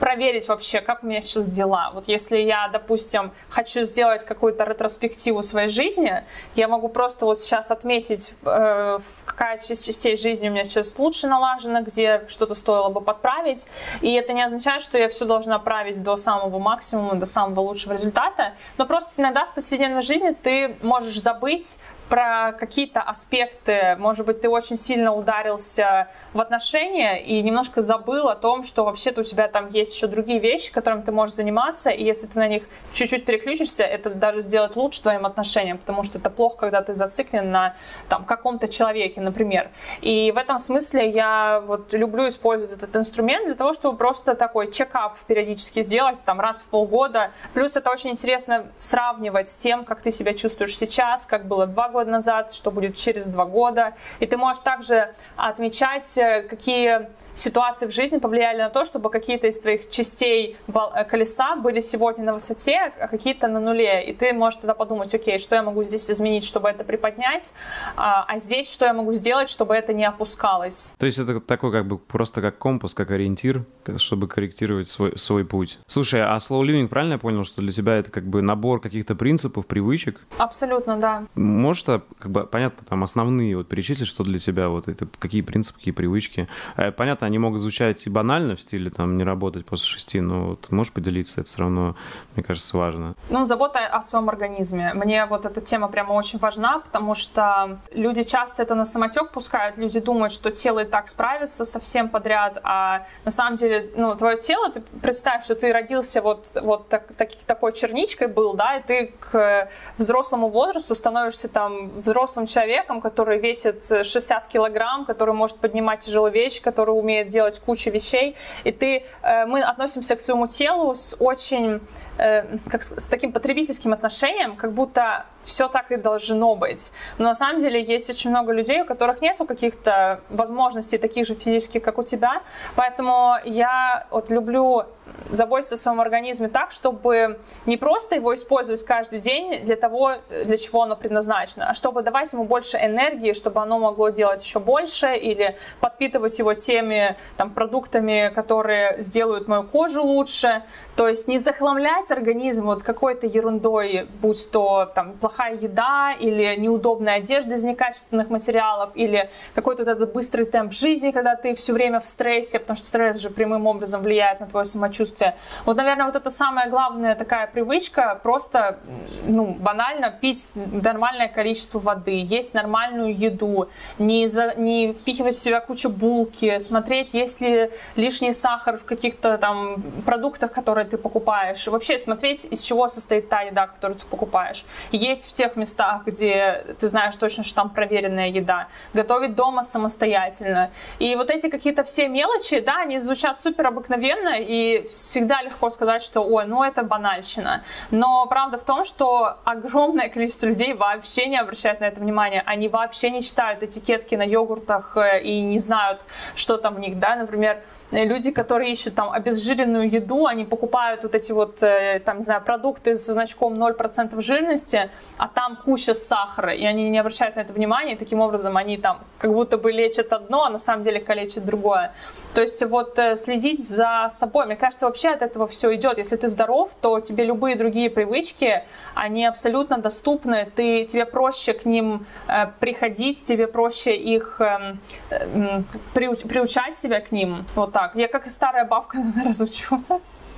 [0.03, 1.93] проверить вообще, как у меня сейчас дела.
[1.95, 6.25] Вот если я, допустим, хочу сделать какую-то ретроспективу своей жизни,
[6.57, 11.29] я могу просто вот сейчас отметить, э, какая часть частей жизни у меня сейчас лучше
[11.29, 13.69] налажена, где что-то стоило бы подправить.
[14.01, 17.93] И это не означает, что я все должна править до самого максимума, до самого лучшего
[17.93, 18.55] результата.
[18.79, 21.79] Но просто иногда в повседневной жизни ты можешь забыть
[22.13, 28.37] про какие-то аспекты, может быть, ты очень сильно ударился в отношения и немножко забыл о
[28.37, 32.05] том, что вообще-то у тебя там есть еще другие вещи, которыми ты можешь заниматься, и
[32.05, 36.29] если ты на них чуть-чуть переключишься, это даже сделает лучше твоим отношениям, потому что это
[36.29, 37.77] плохо, когда ты зациклен на
[38.11, 39.71] там, каком-то человеке, например.
[40.03, 44.71] И в этом смысле я вот люблю использовать этот инструмент для того, чтобы просто такой
[44.71, 47.31] чекап периодически сделать, там, раз в полгода.
[47.55, 51.89] Плюс это очень интересно сравнивать с тем, как ты себя чувствуешь сейчас, как было два
[51.89, 53.95] года года назад, что будет через два года.
[54.21, 59.47] И ты можешь также отмечать, э, какие ситуации в жизни повлияли на то, чтобы какие-то
[59.47, 64.05] из твоих частей э, колеса были сегодня на высоте, а какие-то на нуле.
[64.05, 67.53] И ты можешь тогда подумать, окей, что я могу здесь изменить, чтобы это приподнять,
[67.97, 70.95] а, а здесь что я могу сделать, чтобы это не опускалось.
[70.99, 73.65] То есть это такой как бы просто как компас, как ориентир,
[73.97, 75.79] чтобы корректировать свой, свой путь.
[75.87, 79.15] Слушай, а slow living, правильно я понял, что для тебя это как бы набор каких-то
[79.15, 80.21] принципов, привычек?
[80.39, 81.25] Абсолютно, да.
[81.35, 85.79] Можешь как бы, понятно, там основные вот перечислить, что для тебя вот это, какие принципы,
[85.79, 86.49] какие привычки.
[86.77, 90.51] Э, понятно, они могут звучать и банально в стиле там не работать после шести, но
[90.51, 91.97] вот можешь поделиться, это все равно,
[92.35, 93.15] мне кажется, важно.
[93.31, 94.93] Ну, забота о своем организме.
[94.95, 99.77] Мне вот эта тема прямо очень важна, потому что люди часто это на самотек пускают,
[99.77, 104.15] люди думают, что тело и так справится со всем подряд, а на самом деле, ну,
[104.17, 108.77] твое тело, ты представь, что ты родился вот, вот так, так, такой черничкой был, да,
[108.77, 109.69] и ты к
[109.99, 116.63] взрослому возрасту становишься там взрослым человеком, который весит 60 килограмм, который может поднимать тяжелые вещи,
[116.63, 121.81] который умеет делать кучу вещей, и ты, э, мы относимся к своему телу с очень,
[122.19, 126.93] э, как с таким потребительским отношением, как будто все так и должно быть.
[127.19, 131.35] Но на самом деле есть очень много людей, у которых нету каких-то возможностей таких же
[131.35, 132.43] физических, как у тебя.
[132.77, 134.85] Поэтому я вот люблю
[135.31, 140.57] заботиться о своем организме так, чтобы не просто его использовать каждый день для того, для
[140.57, 145.15] чего оно предназначено, а чтобы давать ему больше энергии, чтобы оно могло делать еще больше
[145.15, 150.63] или подпитывать его теми там, продуктами, которые сделают мою кожу лучше.
[150.97, 157.17] То есть не захламлять организм вот какой-то ерундой, будь то там плохая еда или неудобная
[157.17, 162.01] одежда из некачественных материалов или какой-то вот этот быстрый темп жизни, когда ты все время
[162.01, 165.37] в стрессе, потому что стресс же прямым образом влияет на твое самочувствие.
[165.65, 168.79] Вот, наверное, вот это самая главная такая привычка, просто,
[169.27, 175.61] ну, банально пить нормальное количество воды, есть нормальную еду, не, за, не впихивать в себя
[175.61, 181.92] кучу булки, смотреть, есть ли лишний сахар в каких-то там продуктах, которые ты покупаешь, вообще
[181.99, 184.65] смотреть, из чего состоит та еда, которую ты покупаешь.
[184.91, 190.71] Есть в тех местах, где ты знаешь точно, что там проверенная еда, готовить дома самостоятельно.
[190.99, 196.03] И вот эти какие-то все мелочи, да, они звучат супер обыкновенно, и всегда легко сказать,
[196.03, 197.65] что, ой, ну это банальщина.
[197.91, 202.69] Но правда в том, что огромное количество людей вообще не обращают на это внимание, они
[202.69, 206.03] вообще не читают этикетки на йогуртах э, и не знают,
[206.35, 207.63] что там в них, да, например,
[207.93, 212.43] люди, которые ищут там обезжиренную еду, они покупают вот эти вот, э, там, не знаю,
[212.43, 217.53] продукты со значком 0% жирности, а там куча сахара, и они не обращают на это
[217.53, 221.01] внимания, и таким образом они там как будто бы лечат одно, а на самом деле
[221.01, 221.93] калечат другое.
[222.35, 225.99] То есть вот э, следить за собой, мне кажется, вообще от этого все идет.
[225.99, 228.63] Если ты здоров, то тебе любые другие привычки,
[228.95, 234.77] они абсолютно доступны, ты, тебе проще к ним э, приходить, тебе проще их э,
[235.11, 235.63] э,
[235.93, 237.82] приуч, приучать себя к ним, вот так.
[237.95, 239.83] Я как старая бабка, наверное, разучу.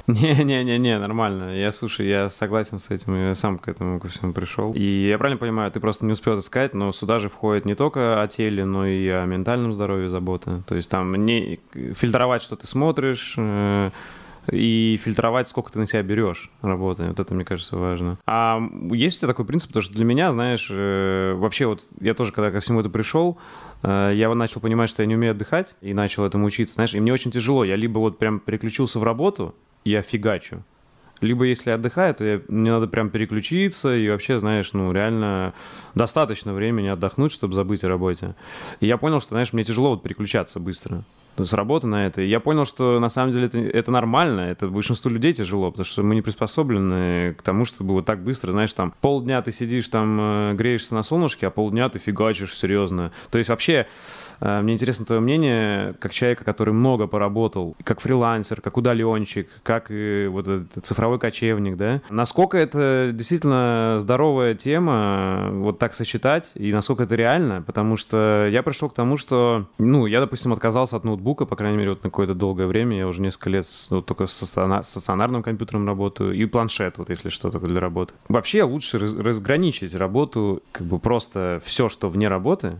[0.06, 1.56] Не-не-не-не, нормально.
[1.56, 4.72] Я, слушай, я согласен с этим, я сам к этому ко всему пришел.
[4.74, 7.74] И я правильно понимаю, ты просто не успел это сказать, но сюда же входит не
[7.74, 10.62] только о теле, но и о ментальном здоровье забота.
[10.66, 11.58] То есть там не
[11.94, 13.90] фильтровать, что ты смотришь, э,
[14.50, 17.04] и фильтровать, сколько ты на себя берешь работы.
[17.04, 18.18] Вот это, мне кажется, важно.
[18.26, 22.14] А есть у тебя такой принцип, потому что для меня, знаешь, э, вообще вот я
[22.14, 23.38] тоже, когда ко всему это пришел,
[23.84, 27.12] я начал понимать, что я не умею отдыхать, и начал этому учиться, знаешь, и мне
[27.12, 27.64] очень тяжело.
[27.64, 29.54] Я либо вот прям переключился в работу,
[29.84, 30.62] я фигачу.
[31.20, 35.54] Либо если отдыхаю, то я, мне надо прям переключиться и вообще, знаешь, ну реально
[35.94, 38.34] достаточно времени отдохнуть, чтобы забыть о работе.
[38.80, 41.04] И я понял, что, знаешь, мне тяжело вот переключаться быстро
[41.36, 42.22] с работы на это.
[42.22, 45.84] И я понял, что на самом деле это, это нормально, это большинству людей тяжело, потому
[45.84, 49.88] что мы не приспособлены к тому, чтобы вот так быстро, знаешь, там полдня ты сидишь
[49.88, 53.12] там, э, греешься на солнышке, а полдня ты фигачишь серьезно.
[53.30, 53.86] То есть вообще
[54.44, 60.46] мне интересно твое мнение, как человека, который много поработал, как фрилансер, как удаленщик, как вот
[60.46, 62.02] этот цифровой кочевник, да?
[62.10, 67.62] Насколько это действительно здоровая тема, вот так сочетать, и насколько это реально?
[67.62, 71.78] Потому что я пришел к тому, что, ну, я, допустим, отказался от ноутбука, по крайней
[71.78, 75.86] мере, вот на какое-то долгое время, я уже несколько лет вот, только с стационарным компьютером
[75.86, 78.14] работаю, и планшет, вот если что, только для работы.
[78.28, 82.76] Вообще лучше разграничить работу, как бы просто все, что вне работы,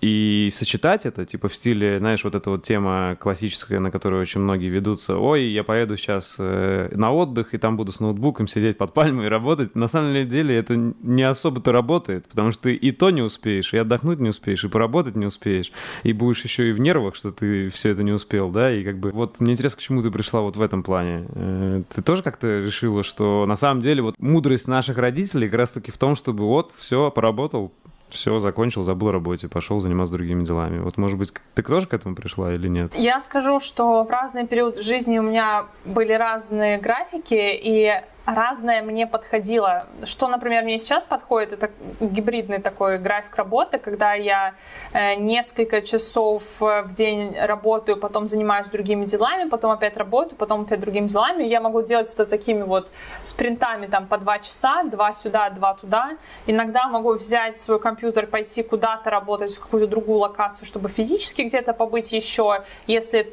[0.00, 4.40] и сочетать это, типа в стиле, знаешь, вот эта вот тема классическая, на которую очень
[4.40, 5.18] многие ведутся.
[5.18, 9.26] Ой, я поеду сейчас э, на отдых, и там буду с ноутбуком сидеть под пальмой
[9.26, 9.74] и работать.
[9.74, 13.78] На самом деле это не особо-то работает, потому что ты и то не успеешь, и
[13.78, 15.72] отдохнуть не успеешь, и поработать не успеешь,
[16.04, 18.98] и будешь еще и в нервах, что ты все это не успел, да, и как
[18.98, 21.26] бы вот мне интересно, к чему ты пришла вот в этом плане.
[21.34, 25.90] Э, ты тоже как-то решила, что на самом деле вот мудрость наших родителей как раз-таки
[25.90, 27.72] в том, чтобы вот все, поработал,
[28.10, 30.78] все, закончил, забыл о работе, пошел заниматься другими делами.
[30.80, 32.92] Вот, может быть, ты тоже к этому пришла или нет?
[32.96, 38.02] Я скажу, что в разный период жизни у меня были разные графики, и
[38.34, 39.86] разное мне подходило.
[40.04, 41.70] Что, например, мне сейчас подходит, это
[42.00, 44.54] гибридный такой график работы, когда я
[44.92, 50.80] э, несколько часов в день работаю, потом занимаюсь другими делами, потом опять работаю, потом опять
[50.80, 51.44] другими делами.
[51.44, 52.90] Я могу делать это такими вот
[53.22, 56.10] спринтами там по два часа, два сюда, два туда.
[56.46, 61.72] Иногда могу взять свой компьютер, пойти куда-то работать в какую-то другую локацию, чтобы физически где-то
[61.72, 63.32] побыть еще, если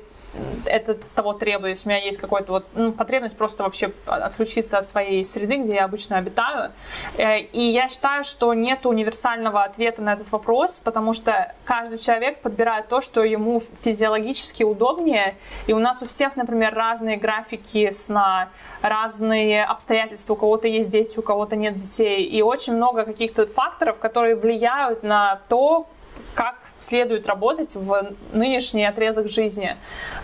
[0.66, 5.24] это того требует, у меня есть какая-то вот ну, потребность просто вообще отключиться от своей
[5.24, 6.72] среды, где я обычно обитаю.
[7.18, 12.42] Э, и я считаю, что нет универсального ответа на этот вопрос, потому что каждый человек
[12.42, 15.36] подбирает то, что ему физиологически удобнее.
[15.68, 18.50] И у нас у всех, например, разные графики сна,
[18.82, 20.34] разные обстоятельства.
[20.34, 22.24] У кого-то есть дети, у кого-то нет детей.
[22.24, 25.88] И очень много каких-то факторов, которые влияют на то,
[26.34, 26.56] как
[26.86, 29.76] следует работать в нынешний отрезок жизни.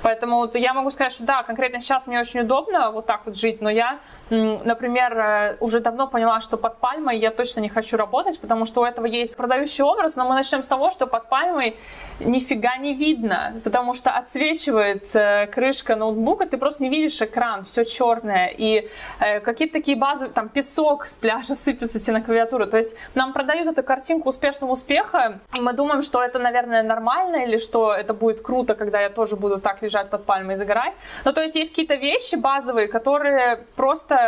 [0.01, 3.61] Поэтому я могу сказать, что да, конкретно сейчас мне очень удобно вот так вот жить,
[3.61, 3.99] но я
[4.31, 8.81] например, э, уже давно поняла, что под пальмой я точно не хочу работать, потому что
[8.81, 11.75] у этого есть продающий образ, но мы начнем с того, что под пальмой
[12.19, 17.83] нифига не видно, потому что отсвечивает э, крышка ноутбука, ты просто не видишь экран, все
[17.83, 22.77] черное, и э, какие-то такие базовые, там песок с пляжа сыпется тебе на клавиатуру, то
[22.77, 27.57] есть нам продают эту картинку успешного успеха, и мы думаем, что это, наверное, нормально, или
[27.57, 30.93] что это будет круто, когда я тоже буду так лежать под пальмой и загорать,
[31.25, 34.20] ну то есть есть какие-то вещи базовые, которые просто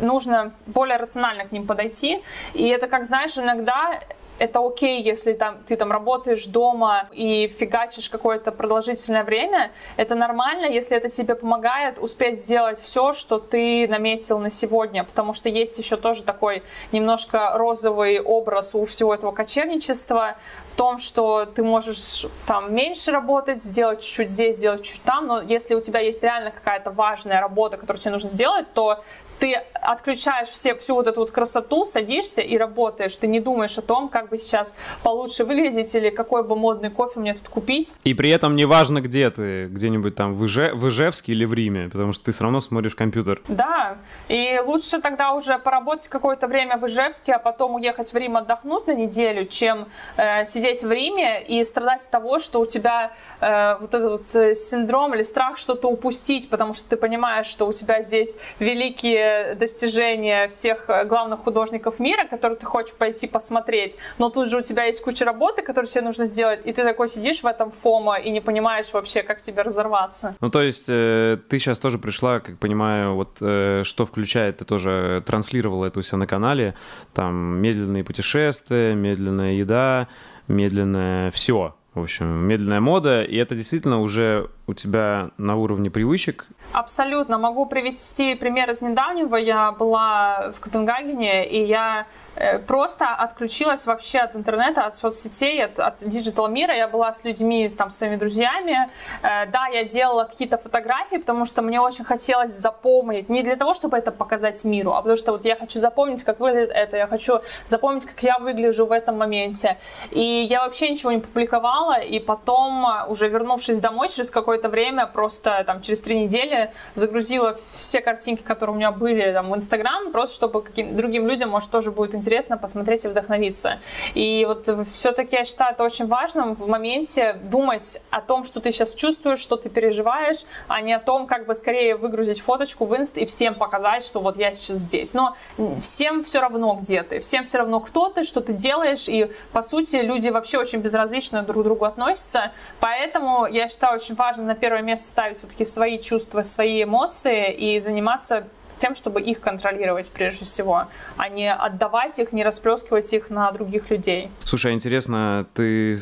[0.00, 2.22] нужно более рационально к ним подойти.
[2.54, 4.00] И это, как знаешь, иногда
[4.38, 9.70] это окей, если там, ты там работаешь дома и фигачишь какое-то продолжительное время.
[9.96, 15.04] Это нормально, если это тебе помогает успеть сделать все, что ты наметил на сегодня.
[15.04, 16.62] Потому что есть еще тоже такой
[16.92, 20.36] немножко розовый образ у всего этого кочевничества
[20.68, 25.26] в том, что ты можешь там меньше работать, сделать чуть-чуть здесь, сделать чуть там.
[25.26, 29.02] Но если у тебя есть реально какая-то важная работа, которую тебе нужно сделать, то
[29.38, 33.16] ты отключаешь все, всю вот эту вот красоту, садишься и работаешь.
[33.16, 37.20] Ты не думаешь о том, как бы сейчас получше выглядеть или какой бы модный кофе
[37.20, 37.94] мне тут купить.
[38.04, 41.88] И при этом неважно, где ты, где-нибудь там в, Ije, в Ижевске или в Риме,
[41.90, 43.40] потому что ты все равно смотришь компьютер.
[43.48, 48.36] Да, и лучше тогда уже поработать какое-то время в Ижевске, а потом уехать в Рим
[48.36, 53.12] отдохнуть на неделю, чем э, сидеть в Риме и страдать от того, что у тебя
[53.40, 57.66] э, вот этот вот э, синдром или страх что-то упустить, потому что ты понимаешь, что
[57.66, 59.25] у тебя здесь великие
[59.58, 64.60] достижения всех э, главных художников мира, которые ты хочешь пойти посмотреть, но тут же у
[64.60, 68.18] тебя есть куча работы, которую тебе нужно сделать, и ты такой сидишь в этом фома
[68.18, 70.34] и не понимаешь вообще, как тебе разорваться.
[70.40, 74.64] Ну, то есть э, ты сейчас тоже пришла, как понимаю, вот э, что включает, ты
[74.64, 76.74] тоже транслировала это у себя на канале,
[77.14, 80.08] там медленные путешествия, медленная еда,
[80.48, 86.46] медленное все, в общем, медленная мода, и это действительно уже у тебя на уровне привычек?
[86.72, 87.38] Абсолютно.
[87.38, 89.36] Могу привести пример из недавнего.
[89.36, 95.78] Я была в Копенгагене, и я э, просто отключилась вообще от интернета, от соцсетей, от,
[95.78, 96.74] от digital мира.
[96.74, 98.90] Я была с людьми, там, с своими друзьями.
[99.22, 103.28] Э, да, я делала какие-то фотографии, потому что мне очень хотелось запомнить.
[103.28, 106.40] Не для того, чтобы это показать миру, а потому что вот я хочу запомнить, как
[106.40, 106.96] выглядит это.
[106.96, 109.78] Я хочу запомнить, как я выгляжу в этом моменте.
[110.10, 112.00] И я вообще ничего не публиковала.
[112.00, 117.58] И потом, уже вернувшись домой через какой какое-то время, просто там через три недели загрузила
[117.74, 121.70] все картинки, которые у меня были там в Инстаграм, просто чтобы каким другим людям, может,
[121.70, 123.80] тоже будет интересно посмотреть и вдохновиться.
[124.14, 128.70] И вот все-таки я считаю это очень важным в моменте думать о том, что ты
[128.72, 132.96] сейчас чувствуешь, что ты переживаешь, а не о том, как бы скорее выгрузить фоточку в
[132.96, 135.12] Инст и всем показать, что вот я сейчас здесь.
[135.12, 135.36] Но
[135.82, 139.60] всем все равно, где ты, всем все равно, кто ты, что ты делаешь, и по
[139.62, 144.54] сути люди вообще очень безразлично друг к другу относятся, поэтому я считаю очень важно на
[144.54, 148.46] первое место ставить все-таки свои чувства, свои эмоции и заниматься
[148.78, 150.84] тем, чтобы их контролировать прежде всего,
[151.16, 154.28] а не отдавать их, не расплескивать их на других людей.
[154.44, 155.98] Слушай, а интересно, ты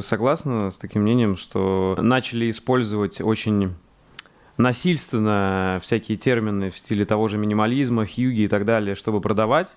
[0.00, 3.74] согласна с таким мнением, что начали использовать очень
[4.56, 9.76] насильственно всякие термины в стиле того же минимализма, хьюги и так далее, чтобы продавать?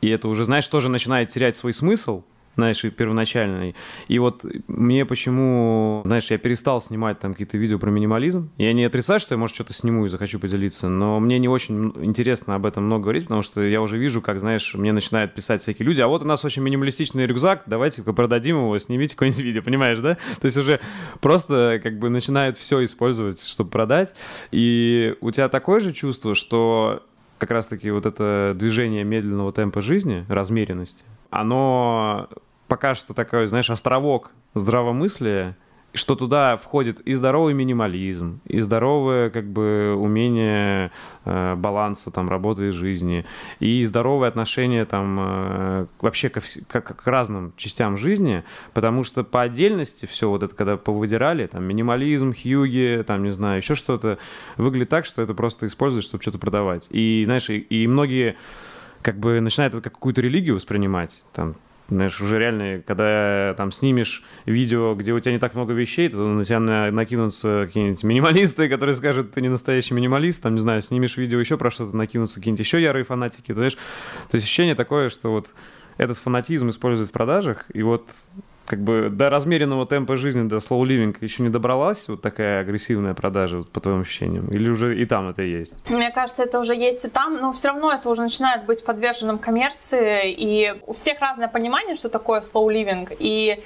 [0.00, 2.22] И это уже, знаешь, тоже начинает терять свой смысл,
[2.56, 3.74] знаешь, первоначальный.
[4.08, 8.50] И вот мне почему, знаешь, я перестал снимать там какие-то видео про минимализм.
[8.58, 11.92] Я не отрицаю, что я, может, что-то сниму и захочу поделиться, но мне не очень
[12.02, 15.60] интересно об этом много говорить, потому что я уже вижу, как, знаешь, мне начинают писать
[15.60, 19.62] всякие люди, а вот у нас очень минималистичный рюкзак, давайте-ка продадим его, снимите какое-нибудь видео,
[19.62, 20.16] понимаешь, да?
[20.40, 20.80] То есть уже
[21.20, 24.14] просто как бы начинают все использовать, чтобы продать.
[24.50, 27.02] И у тебя такое же чувство, что
[27.38, 32.28] как раз-таки вот это движение медленного темпа жизни, размеренности, оно
[32.68, 35.56] пока что такой, знаешь, островок здравомыслия,
[35.94, 40.90] что туда входит и здоровый минимализм, и здоровое как бы умение
[41.24, 43.24] э, баланса там работы и жизни,
[43.60, 48.42] и здоровое отношение там э, вообще ко, к, к разным частям жизни,
[48.72, 53.58] потому что по отдельности все вот это, когда повыдирали, там минимализм, хьюги, там не знаю,
[53.58, 54.18] еще что-то,
[54.56, 56.88] выглядит так, что это просто используют, чтобы что-то продавать.
[56.90, 58.36] И знаешь, и, и многие
[59.00, 61.54] как бы начинают это как какую-то религию воспринимать, там
[61.88, 66.18] знаешь, уже реально, когда там снимешь видео, где у тебя не так много вещей, то
[66.18, 66.60] на тебя
[66.90, 71.58] накинутся какие-нибудь минималисты, которые скажут, ты не настоящий минималист, там, не знаю, снимешь видео еще
[71.58, 75.48] про что-то, накинутся какие-нибудь еще ярые фанатики, то, знаешь, то есть ощущение такое, что вот
[75.98, 78.08] этот фанатизм используют в продажах, и вот
[78.66, 83.14] как бы до размеренного темпа жизни, до slow living еще не добралась вот такая агрессивная
[83.14, 84.48] продажа, вот, по твоим ощущениям?
[84.48, 85.88] Или уже и там это есть?
[85.90, 89.38] Мне кажется, это уже есть и там, но все равно это уже начинает быть подверженным
[89.38, 93.62] коммерции, и у всех разное понимание, что такое slow living, и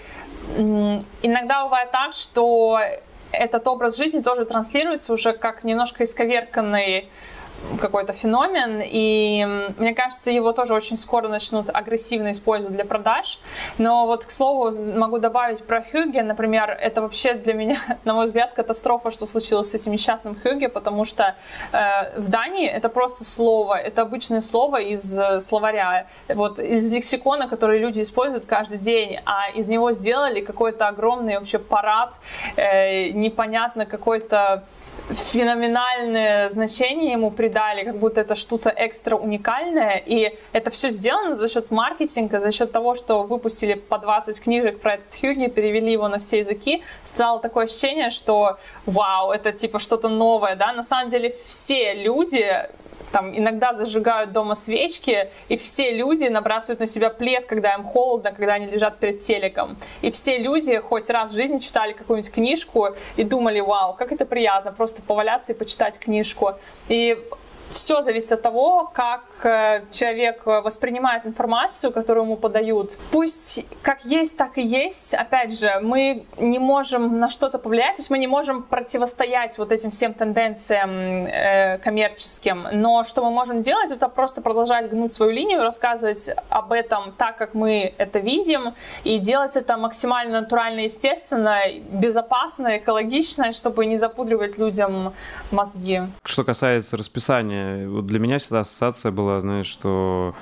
[1.22, 2.80] иногда бывает так, что
[3.30, 7.08] этот образ жизни тоже транслируется уже как немножко исковерканный
[7.80, 13.38] какой-то феномен, и мне кажется, его тоже очень скоро начнут агрессивно использовать для продаж.
[13.78, 18.26] Но вот, к слову, могу добавить про Хюге, например, это вообще для меня, на мой
[18.26, 21.34] взгляд, катастрофа, что случилось с этим несчастным Хюге, потому что
[21.72, 27.48] э, в Дании это просто слово, это обычное слово из э, словаря, вот из лексикона,
[27.48, 32.14] который люди используют каждый день, а из него сделали какой-то огромный вообще парад,
[32.56, 34.64] э, непонятно какой-то
[35.08, 41.48] феноменальное значение ему придали, как будто это что-то экстра уникальное, и это все сделано за
[41.48, 46.08] счет маркетинга, за счет того, что выпустили по 20 книжек про этот Хьюги, перевели его
[46.08, 51.08] на все языки, стало такое ощущение, что вау, это типа что-то новое, да, на самом
[51.08, 52.68] деле все люди
[53.12, 58.32] там иногда зажигают дома свечки, и все люди набрасывают на себя плед, когда им холодно,
[58.32, 59.76] когда они лежат перед телеком.
[60.02, 64.24] И все люди хоть раз в жизни читали какую-нибудь книжку и думали, вау, как это
[64.26, 66.54] приятно, просто поваляться и почитать книжку.
[66.88, 67.16] И
[67.70, 72.96] все зависит от того, как э, человек воспринимает информацию, которую ему подают.
[73.10, 75.14] Пусть как есть, так и есть.
[75.14, 79.72] Опять же, мы не можем на что-то повлиять, то есть мы не можем противостоять вот
[79.72, 82.66] этим всем тенденциям э, коммерческим.
[82.72, 87.36] Но что мы можем делать, это просто продолжать гнуть свою линию, рассказывать об этом так,
[87.36, 91.58] как мы это видим, и делать это максимально натурально, естественно,
[91.90, 95.12] безопасно, экологично, чтобы не запудривать людям
[95.50, 96.02] мозги.
[96.24, 97.57] Что касается расписания,
[97.88, 100.34] вот для меня всегда ассоциация была, знаешь, что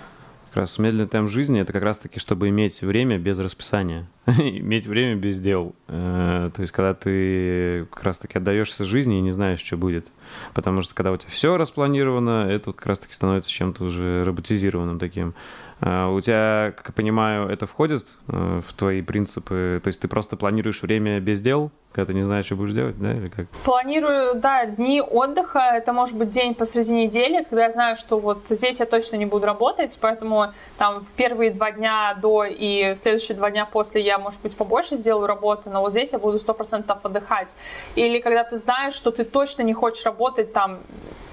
[0.57, 5.14] как раз медленный темп жизни— это как раз-таки, чтобы иметь время без расписания, иметь время
[5.14, 5.75] без дел.
[5.89, 10.12] Э, то есть, когда ты как раз-таки отдаешься жизни и не знаешь, что будет.
[10.55, 14.99] Потому что, когда у тебя все распланировано, это вот как раз-таки становится чем-то уже роботизированным
[14.99, 15.35] таким.
[15.81, 19.81] А, у тебя, как я понимаю, это входит э, в твои принципы?
[19.85, 22.99] То есть ты просто планируешь время без дел, когда ты не знаешь, что будешь делать,
[22.99, 23.49] да, или как?
[23.64, 25.59] Планирую, да, дни отдыха.
[25.59, 29.27] Это может быть день посреди недели, когда я знаю, что вот здесь я точно не
[29.27, 34.18] буду работать, поэтому там в первые два дня до и следующие два дня после я,
[34.18, 37.55] может быть, побольше сделаю работы, но вот здесь я буду сто процентов отдыхать.
[37.97, 40.79] Или когда ты знаешь, что ты точно не хочешь работать там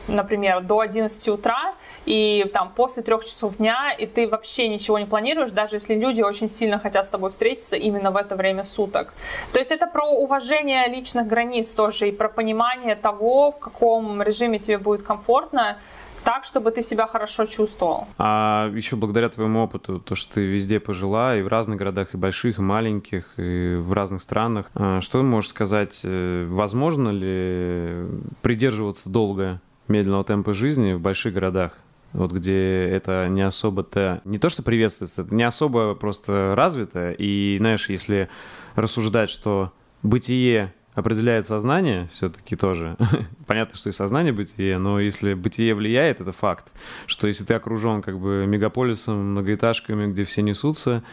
[0.07, 1.75] например, до 11 утра
[2.05, 6.21] и там после трех часов дня, и ты вообще ничего не планируешь, даже если люди
[6.21, 9.13] очень сильно хотят с тобой встретиться именно в это время суток.
[9.51, 14.59] То есть это про уважение личных границ тоже и про понимание того, в каком режиме
[14.59, 15.77] тебе будет комфортно,
[16.23, 18.07] так, чтобы ты себя хорошо чувствовал.
[18.17, 22.17] А еще благодаря твоему опыту, то, что ты везде пожила, и в разных городах, и
[22.17, 28.05] больших, и маленьких, и в разных странах, а, что можешь сказать, э, возможно ли
[28.41, 31.73] придерживаться долго медленного темпа жизни в больших городах,
[32.13, 37.57] вот где это не особо-то, не то что приветствуется, это не особо просто развито, и,
[37.57, 38.29] знаешь, если
[38.75, 42.97] рассуждать, что бытие определяет сознание все-таки тоже.
[43.47, 46.71] Понятно, что и сознание бытие, но если бытие влияет, это факт,
[47.07, 51.03] что если ты окружен как бы мегаполисом, многоэтажками, где все несутся,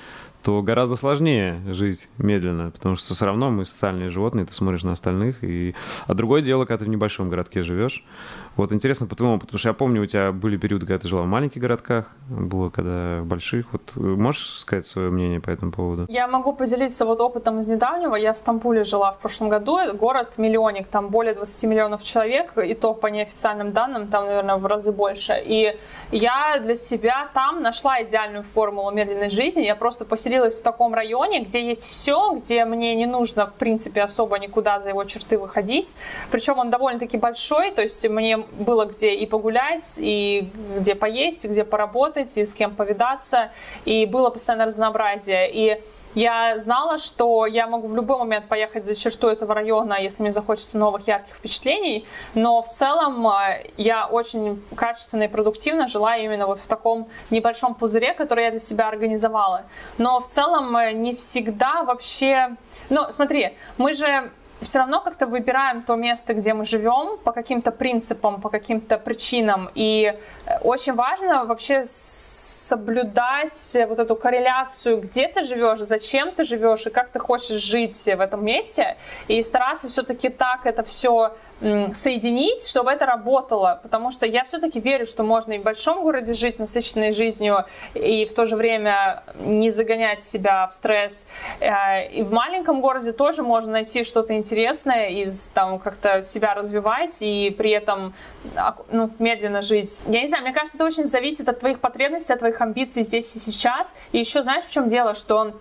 [0.42, 4.92] то гораздо сложнее жить медленно, потому что все равно мы социальные животные, ты смотришь на
[4.92, 5.42] остальных.
[5.44, 5.74] И...
[6.06, 8.04] А другое дело, когда ты в небольшом городке живешь.
[8.56, 11.22] Вот интересно по твоему потому что я помню, у тебя были периоды, когда ты жила
[11.22, 13.66] в маленьких городках, было когда в больших.
[13.72, 16.06] Вот можешь сказать свое мнение по этому поводу?
[16.08, 18.16] Я могу поделиться вот опытом из недавнего.
[18.16, 19.78] Я в Стамбуле жила в прошлом году.
[19.94, 24.92] Город-миллионник, там более 20 миллионов человек, и то по неофициальным данным, там, наверное, в разы
[24.92, 25.40] больше.
[25.44, 25.78] И
[26.12, 29.62] я для себя там нашла идеальную формулу медленной жизни.
[29.62, 34.02] Я просто поселилась в таком районе, где есть все, где мне не нужно, в принципе,
[34.02, 35.96] особо никуда за его черты выходить.
[36.30, 41.48] Причем он довольно-таки большой, то есть мне было где и погулять, и где поесть, и
[41.48, 43.50] где поработать, и с кем повидаться,
[43.84, 45.50] и было постоянно разнообразие.
[45.52, 45.82] И
[46.14, 50.32] я знала, что я могу в любой момент поехать за черту этого района, если мне
[50.32, 56.46] захочется новых ярких впечатлений, но в целом э, я очень качественно и продуктивно жила именно
[56.46, 59.64] вот в таком небольшом пузыре, который я для себя организовала.
[59.98, 62.56] Но в целом э, не всегда вообще...
[62.88, 64.30] Ну, смотри, мы же
[64.60, 69.70] все равно как-то выбираем то место, где мы живем, по каким-то принципам, по каким-то причинам.
[69.74, 70.14] И
[70.46, 76.90] э, очень важно вообще соблюдать вот эту корреляцию, где ты живешь, зачем ты живешь и
[76.90, 78.96] как ты хочешь жить в этом месте.
[79.28, 81.32] И стараться все-таки так это все
[81.92, 86.32] соединить, чтобы это работало, потому что я все-таки верю, что можно и в большом городе
[86.32, 91.26] жить насыщенной жизнью и в то же время не загонять себя в стресс.
[91.60, 94.49] Э, и в маленьком городе тоже можно найти что-то интересное
[95.10, 98.14] и там как-то себя развивать и при этом
[98.90, 100.02] ну, медленно жить.
[100.06, 103.34] Я не знаю, мне кажется, это очень зависит от твоих потребностей, от твоих амбиций здесь
[103.36, 103.94] и сейчас.
[104.12, 105.52] И еще знаешь, в чем дело, что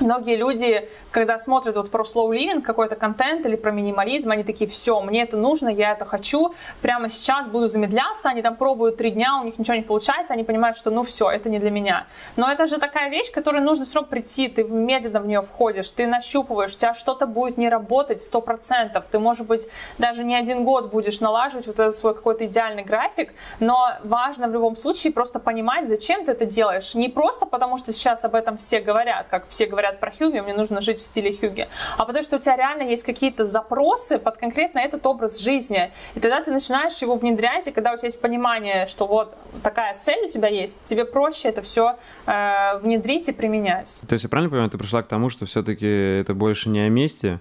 [0.00, 4.68] многие люди когда смотрят вот про slow living, какой-то контент или про минимализм, они такие,
[4.68, 9.10] все, мне это нужно, я это хочу, прямо сейчас буду замедляться, они там пробуют три
[9.10, 12.06] дня, у них ничего не получается, они понимают, что ну все, это не для меня.
[12.36, 16.06] Но это же такая вещь, которой нужно все прийти, ты медленно в нее входишь, ты
[16.06, 19.66] нащупываешь, у тебя что-то будет не работать сто процентов, ты, может быть,
[19.98, 24.52] даже не один год будешь налаживать вот этот свой какой-то идеальный график, но важно в
[24.52, 26.94] любом случае просто понимать, зачем ты это делаешь.
[26.94, 30.54] Не просто потому, что сейчас об этом все говорят, как все говорят про Хьюги, мне
[30.54, 34.36] нужно жить в стиле Хьюги, а потому что у тебя реально есть какие-то запросы под
[34.36, 35.90] конкретно этот образ жизни.
[36.14, 39.96] И тогда ты начинаешь его внедрять, и когда у тебя есть понимание, что вот такая
[39.96, 41.96] цель у тебя есть, тебе проще это все
[42.26, 44.00] э, внедрить и применять.
[44.08, 46.88] То есть я правильно понимаю, ты пришла к тому, что все-таки это больше не о
[46.88, 47.40] месте,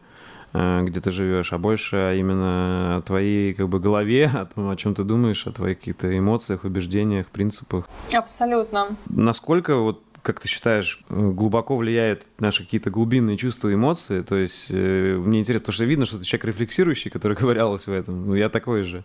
[0.54, 4.76] Э, где ты живешь, а больше именно о твоей как бы голове, о том, о
[4.76, 7.88] чем ты думаешь, о твоих каких-то эмоциях, убеждениях, принципах.
[8.14, 8.96] Абсолютно.
[9.08, 14.22] Насколько вот как ты считаешь, глубоко влияют наши какие-то глубинные чувства эмоции?
[14.22, 17.94] То есть э, мне интересно, потому что видно, что ты человек рефлексирующий, который ковырялся в
[17.94, 18.28] этом.
[18.28, 19.04] Ну, я такой же.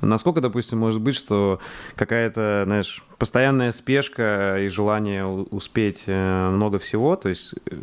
[0.00, 1.60] Насколько, допустим, может быть, что
[1.94, 7.76] какая-то, знаешь, постоянная спешка и желание успеть э, много всего, то есть э,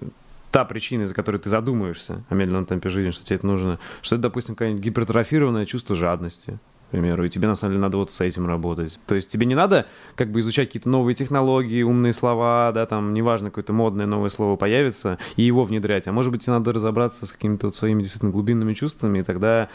[0.51, 4.15] та причина, из-за которой ты задумаешься о медленном темпе жизни, что тебе это нужно, что
[4.15, 6.57] это, допустим, какое-нибудь гипертрофированное чувство жадности,
[6.89, 8.99] примеру, и тебе на самом деле надо вот с этим работать.
[9.07, 9.85] То есть тебе не надо
[10.15, 14.55] как бы изучать какие-то новые технологии, умные слова, да, там, неважно, какое-то модное новое слово
[14.55, 18.31] появится, и его внедрять, а может быть тебе надо разобраться с какими-то вот своими действительно
[18.31, 19.69] глубинными чувствами, и тогда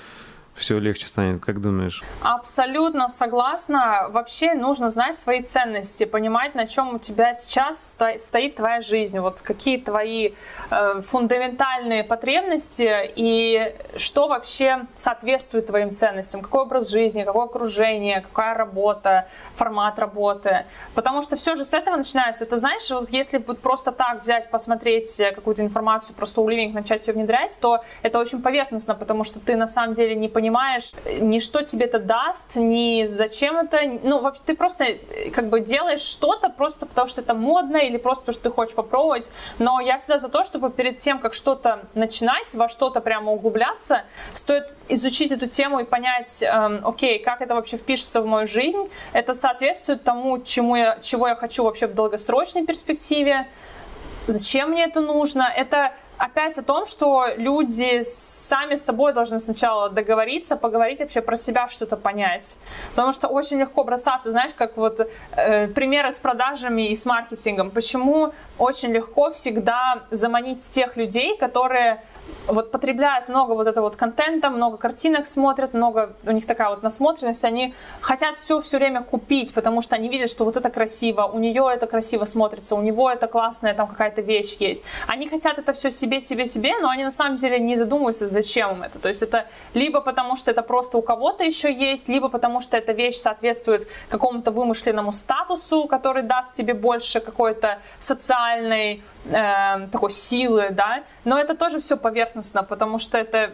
[0.55, 2.03] все легче станет, как думаешь?
[2.23, 4.07] Абсолютно согласна.
[4.11, 9.41] Вообще нужно знать свои ценности, понимать, на чем у тебя сейчас стоит твоя жизнь, вот
[9.41, 10.33] какие твои
[10.71, 18.55] э, фундаментальные потребности и что вообще соответствует твоим ценностям, какой образ жизни, какое окружение, какая
[18.55, 20.67] работа, формат работы.
[20.95, 22.47] Потому что все же с этого начинается.
[22.47, 27.15] Ты знаешь, вот если вот просто так взять, посмотреть какую-то информацию про Living, начать ее
[27.15, 31.38] внедрять, то это очень поверхностно, потому что ты на самом деле не понимаешь, понимаешь ни
[31.38, 33.80] что тебе это даст, ни зачем это.
[34.03, 37.97] Ну, вообще, ты просто э, как бы делаешь что-то просто потому, что это модно или
[37.97, 39.32] просто потому, что ты хочешь попробовать.
[39.59, 44.03] Но я всегда за то, чтобы перед тем, как что-то начинать, во что-то прямо углубляться,
[44.34, 48.90] стоит изучить эту тему и понять, эм, окей, как это вообще впишется в мою жизнь,
[49.14, 53.47] это соответствует тому, чему я, чего я хочу вообще в долгосрочной перспективе,
[54.26, 59.91] зачем мне это нужно, это опять о том, что люди сами с собой должны сначала
[59.91, 62.59] договориться, поговорить вообще про себя, что-то понять.
[62.91, 67.71] Потому что очень легко бросаться, знаешь, как вот э, примеры с продажами и с маркетингом.
[67.71, 72.03] Почему очень легко всегда заманить тех людей, которые
[72.47, 76.83] вот потребляют много вот этого вот контента, много картинок смотрят, много, у них такая вот
[76.83, 81.22] насмотренность, они хотят все все время купить, потому что они видят, что вот это красиво,
[81.22, 84.83] у нее это красиво смотрится, у него это классная там какая-то вещь есть.
[85.07, 88.72] Они хотят это все себе, себе, себе, но они на самом деле не задумываются, зачем
[88.72, 88.99] им это.
[88.99, 92.77] То есть это либо потому, что это просто у кого-то еще есть, либо потому, что
[92.77, 100.68] эта вещь соответствует какому-то вымышленному статусу, который даст тебе больше какой-то социальной э, такой силы,
[100.70, 103.51] да, но это тоже все поверхностно, потому что это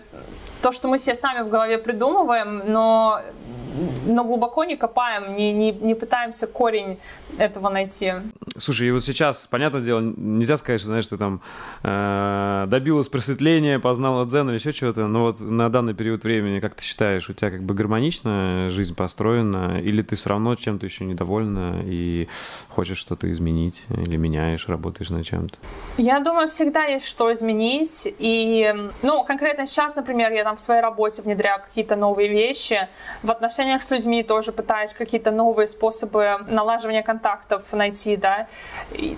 [0.62, 3.20] то, что мы себе сами в голове придумываем, но
[4.06, 6.98] но глубоко не копаем, не, не, не пытаемся корень
[7.38, 8.12] этого найти.
[8.56, 11.40] Слушай, и вот сейчас, понятное дело, нельзя сказать, что, знаешь, ты там
[11.82, 16.74] э, добилась просветления, познала дзен или еще чего-то, но вот на данный период времени, как
[16.74, 21.04] ты считаешь, у тебя как бы гармоничная жизнь построена, или ты все равно чем-то еще
[21.04, 22.28] недовольна и
[22.68, 25.58] хочешь что-то изменить, или меняешь, работаешь над чем-то?
[25.96, 30.80] Я думаю, всегда есть что изменить, и, ну, конкретно сейчас, например, я там в своей
[30.80, 32.88] работе внедряю какие-то новые вещи,
[33.22, 38.48] в отношениях с людьми тоже пытаюсь какие-то новые способы налаживания контактов найти, да,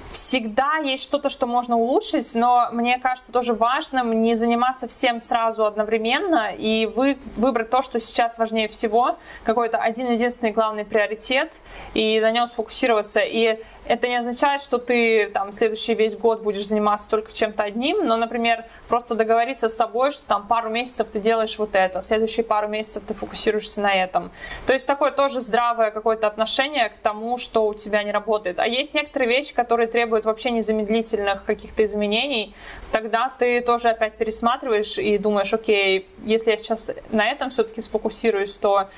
[0.09, 5.64] всегда есть что-то, что можно улучшить, но мне кажется тоже важным не заниматься всем сразу
[5.64, 11.51] одновременно и вы, выбрать то, что сейчас важнее всего, какой-то один единственный главный приоритет,
[11.95, 13.20] и на нем сфокусироваться.
[13.20, 18.07] И это не означает, что ты там следующий весь год будешь заниматься только чем-то одним,
[18.07, 22.45] но, например, просто договориться с собой, что там пару месяцев ты делаешь вот это, следующие
[22.45, 24.30] пару месяцев ты фокусируешься на этом.
[24.66, 28.61] То есть такое тоже здравое какое-то отношение к тому, что у тебя не работает.
[28.61, 32.55] А есть некоторые вещи, которые требуют вообще незамедлительных каких-то изменений,
[32.93, 38.57] тогда ты тоже опять пересматриваешь и думаешь, окей, если я сейчас на этом все-таки сфокусируюсь,
[38.57, 38.89] то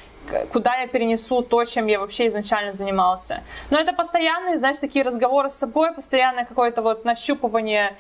[0.53, 3.43] куда я перенесу то, чем я вообще изначально занимался.
[3.71, 7.97] Но это постоянные, знаешь, такие разговоры с собой, постоянное какое-то вот нащупывание,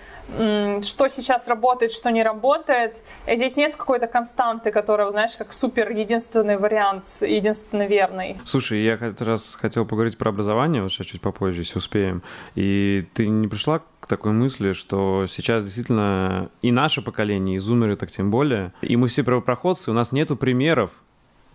[0.83, 2.97] что сейчас работает, что не работает.
[3.27, 8.39] И здесь нет какой-то константы, которая, знаешь, как супер единственный вариант, единственный верный.
[8.45, 12.23] Слушай, я как раз хотел поговорить про образование, вот сейчас чуть попозже, если успеем.
[12.55, 17.97] И ты не пришла к такой мысли, что сейчас действительно и наше поколение, и зумеры
[17.97, 20.91] так тем более, и мы все правопроходцы, у нас нету примеров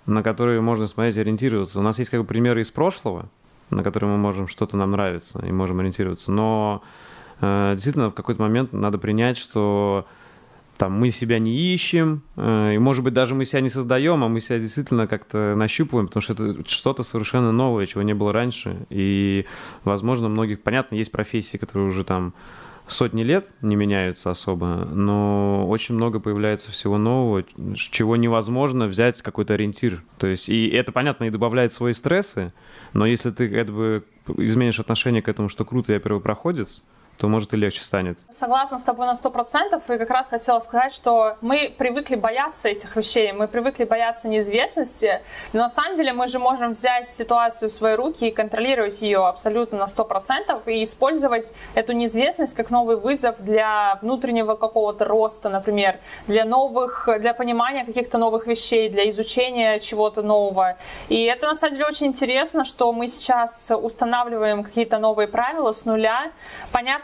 [0.05, 1.79] на которые можно смотреть и ориентироваться.
[1.79, 3.29] У нас есть как бы примеры из прошлого,
[3.69, 6.31] на которые мы можем что-то нам нравится и можем ориентироваться.
[6.31, 6.81] Но
[7.41, 10.05] э, действительно в какой-то момент надо принять, что
[10.77, 14.29] там мы себя не ищем, э, и может быть даже мы себя не создаем, а
[14.29, 18.87] мы себя действительно как-то нащупываем, потому что это что-то совершенно новое, чего не было раньше.
[18.89, 19.45] И,
[19.83, 22.33] возможно, многих, понятно, есть профессии, которые уже там
[22.89, 27.43] сотни лет не меняются особо, но очень много появляется всего нового,
[27.75, 30.03] чего невозможно взять какой-то ориентир.
[30.17, 32.53] То есть, и это, понятно, и добавляет свои стрессы,
[32.93, 34.03] но если ты как бы
[34.37, 36.83] изменишь отношение к этому, что круто, я первопроходец,
[37.19, 38.17] то, может, и легче станет.
[38.29, 42.69] Согласна с тобой на сто процентов, и как раз хотела сказать, что мы привыкли бояться
[42.69, 47.69] этих вещей, мы привыкли бояться неизвестности, но на самом деле мы же можем взять ситуацию
[47.69, 52.69] в свои руки и контролировать ее абсолютно на сто процентов и использовать эту неизвестность как
[52.69, 59.09] новый вызов для внутреннего какого-то роста, например, для новых, для понимания каких-то новых вещей, для
[59.09, 60.77] изучения чего-то нового.
[61.09, 65.83] И это на самом деле очень интересно, что мы сейчас устанавливаем какие-то новые правила с
[65.83, 66.31] нуля.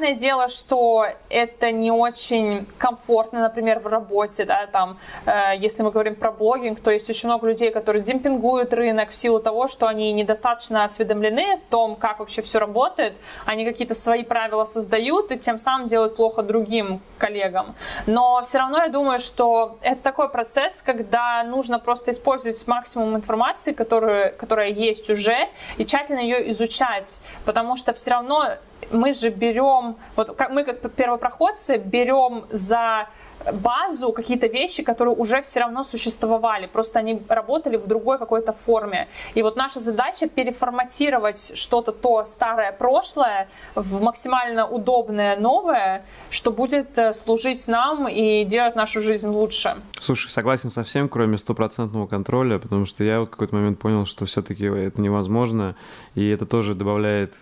[0.06, 5.90] Понятное дело, что это не очень комфортно, например, в работе, да, там, э, если мы
[5.90, 9.88] говорим про блогинг, то есть очень много людей, которые демпингуют рынок в силу того, что
[9.88, 13.14] они недостаточно осведомлены в том, как вообще все работает,
[13.48, 17.74] они какие-то свои правила создают и тем самым делают плохо другим коллегам.
[18.06, 23.72] Но все равно я думаю, что это такой процесс, когда нужно просто использовать максимум информации,
[23.72, 28.52] которую, которая есть уже, и тщательно ее изучать, потому что все равно
[28.92, 33.08] мы же берем, вот мы как первопроходцы берем за
[33.52, 39.08] базу какие-то вещи, которые уже все равно существовали, просто они работали в другой какой-то форме.
[39.34, 46.98] И вот наша задача переформатировать что-то то старое прошлое в максимально удобное новое, что будет
[46.98, 49.76] э, служить нам и делать нашу жизнь лучше.
[50.00, 54.06] Слушай, согласен со всем, кроме стопроцентного контроля, потому что я вот в какой-то момент понял,
[54.06, 55.76] что все-таки это невозможно,
[56.16, 57.34] и это тоже добавляет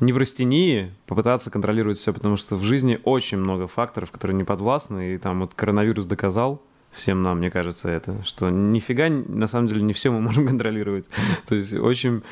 [0.00, 5.18] неврастении попытаться контролировать все, потому что в жизни очень много факторов, которые не подвластны, и
[5.18, 6.62] там вот коронавирус доказал,
[6.94, 11.10] всем нам, мне кажется, это, что нифига, на самом деле, не все мы можем контролировать.
[11.46, 12.22] То есть очень,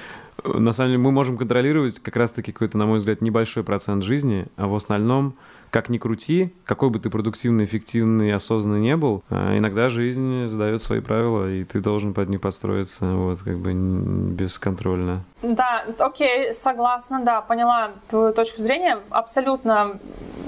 [0.45, 4.47] на самом деле, мы можем контролировать как раз-таки какой-то, на мой взгляд, небольшой процент жизни,
[4.57, 5.35] а в основном
[5.71, 10.83] как ни крути, какой бы ты продуктивный, эффективный, осознанный не был, а иногда жизнь задает
[10.83, 15.25] свои правила, и ты должен под них подстроиться, вот, как бы бесконтрольно.
[15.43, 19.99] Да, окей, согласна, да, поняла твою точку зрения, абсолютно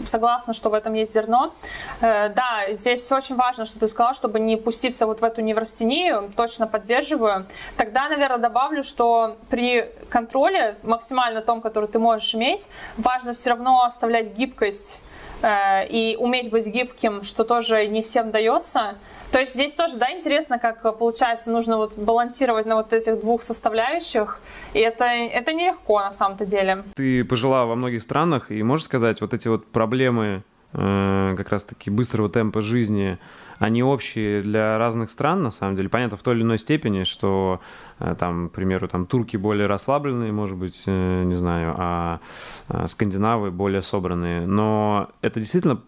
[0.07, 1.53] согласна, что в этом есть зерно.
[2.01, 6.31] Э, да, здесь очень важно, что ты сказала, чтобы не пуститься вот в эту неврастению,
[6.37, 7.47] точно поддерживаю.
[7.77, 13.83] Тогда, наверное, добавлю, что при контроле, максимально том, который ты можешь иметь, важно все равно
[13.85, 15.01] оставлять гибкость
[15.45, 18.95] Э, и уметь быть гибким, что тоже не всем дается.
[19.35, 23.43] То есть здесь тоже, да, интересно, как получается, нужно вот балансировать на вот этих двух
[23.43, 24.39] составляющих,
[24.75, 26.85] и это, это нелегко на самом-то деле.
[26.95, 31.91] Ты пожила во многих странах, и можешь сказать, вот эти вот проблемы э, как раз-таки
[31.91, 33.19] быстрого темпа жизни,
[33.59, 35.89] они общие для разных стран, на самом деле.
[35.89, 37.61] Понятно, в той или иной степени, что
[37.99, 42.21] э, там, к примеру, там турки более расслабленные, может быть, э, не знаю, а,
[42.69, 44.47] а скандинавы более собранные.
[44.47, 45.81] Но это действительно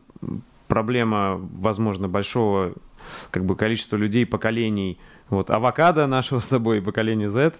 [0.66, 2.72] проблема, возможно, большого
[3.30, 4.98] как бы количества людей, поколений.
[5.28, 7.54] Вот авокадо нашего с тобой, поколение Z,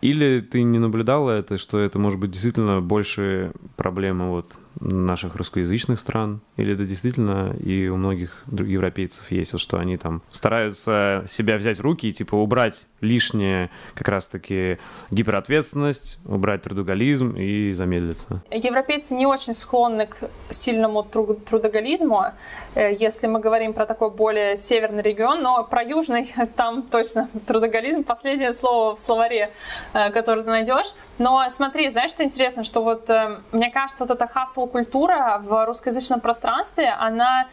[0.00, 5.98] или ты не наблюдала это, что это может быть действительно больше проблема вот наших русскоязычных
[5.98, 6.40] стран?
[6.56, 11.78] Или это действительно и у многих европейцев есть, вот что они там стараются себя взять
[11.78, 14.78] в руки и типа убрать лишнее как раз-таки
[15.10, 18.42] гиперответственность, убрать трудоголизм и замедлиться?
[18.50, 22.26] Европейцы не очень склонны к сильному трудоголизму,
[22.74, 28.04] э, если мы говорим про такой более северный регион, но про южный там точно трудоголизм
[28.04, 29.50] последнее слово в словаре,
[29.92, 30.94] который ты найдешь.
[31.18, 36.20] Но смотри, знаешь, что интересно, что вот э, мне кажется, вот эта хасл-культура в русскоязычном
[36.20, 37.46] пространстве, она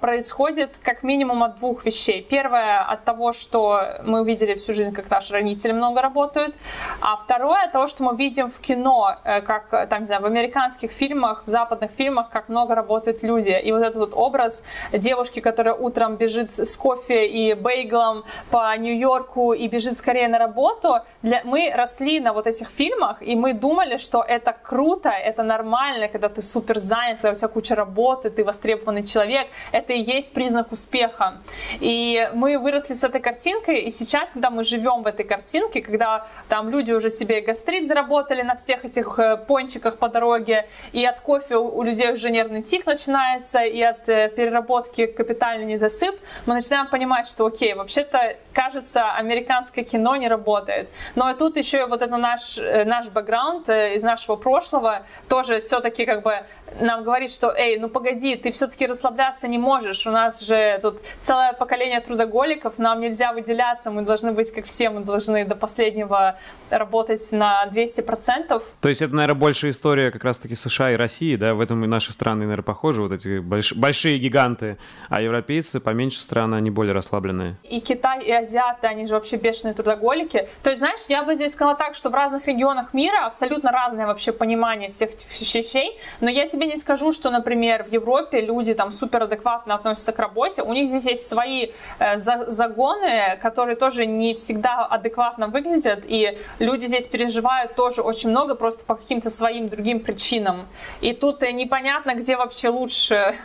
[0.00, 2.22] происходит как минимум от двух вещей.
[2.22, 6.54] Первое от того, что мы видели всю жизнь как наши родители много работают.
[7.00, 10.26] А второе, то, что мы видим в кино, э, как э, там, не знаю, в
[10.26, 13.50] американских фильмах, в западных фильмах, как много работают люди.
[13.50, 14.62] И вот этот вот образ
[14.92, 21.00] девушки, которая утром бежит с кофе и бейглом по Нью-Йорку и бежит скорее на работу,
[21.22, 21.42] для...
[21.44, 26.28] мы росли на вот этих фильмах, и мы думали, что это круто, это нормально, когда
[26.28, 30.72] ты супер занят, когда у тебя куча работы, ты востребованный человек, это и есть признак
[30.72, 31.38] успеха.
[31.80, 36.26] И мы выросли с этой картинкой, и сейчас, когда мы живем в этой картинке, когда
[36.48, 41.20] там люди уже себе гастрит заработали на всех этих э, пончиках по дороге, и от
[41.20, 46.14] кофе у людей уже нервный тик начинается, и от э, переработки капитальный недосып,
[46.46, 50.88] мы начинаем понимать, что окей, вообще-то, кажется, американское кино не работает.
[51.14, 56.04] Но и тут еще вот это наш, э, наш бэкграунд из нашего прошлого тоже все-таки
[56.04, 56.44] как бы
[56.80, 61.00] нам говорит, что эй, ну погоди, ты все-таки расслабляться не можешь, у нас же тут
[61.20, 66.38] целое поколение трудоголиков, нам нельзя выделяться, мы должны быть как все, мы должны до последнего
[66.70, 68.62] работать на 200%.
[68.80, 71.88] То есть это, наверное, больше история как раз-таки США и России, да, в этом и
[71.88, 73.72] наши страны, наверное, похожи, вот эти больш...
[73.72, 77.56] большие гиганты, а европейцы поменьше страны, они более расслабленные.
[77.64, 80.48] И Китай, и азиаты, они же вообще бешеные трудоголики.
[80.62, 84.06] То есть, знаешь, я бы здесь сказала так, что в разных регионах мира абсолютно разное
[84.06, 88.74] вообще понимание всех этих вещей, но я тебе не скажу, что, например, в Европе люди
[88.74, 93.76] там супер адекватно относятся к работе, у них здесь есть свои э, за, загоны, которые
[93.76, 99.30] тоже не всегда адекватно выглядят, и люди здесь переживают тоже очень много просто по каким-то
[99.30, 100.66] своим другим причинам.
[101.00, 103.36] И тут э, непонятно, где вообще лучше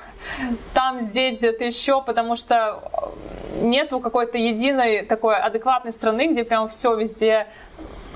[0.74, 2.82] там, здесь, где-то еще, потому что
[3.62, 7.48] нету какой-то единой такой адекватной страны, где прям все везде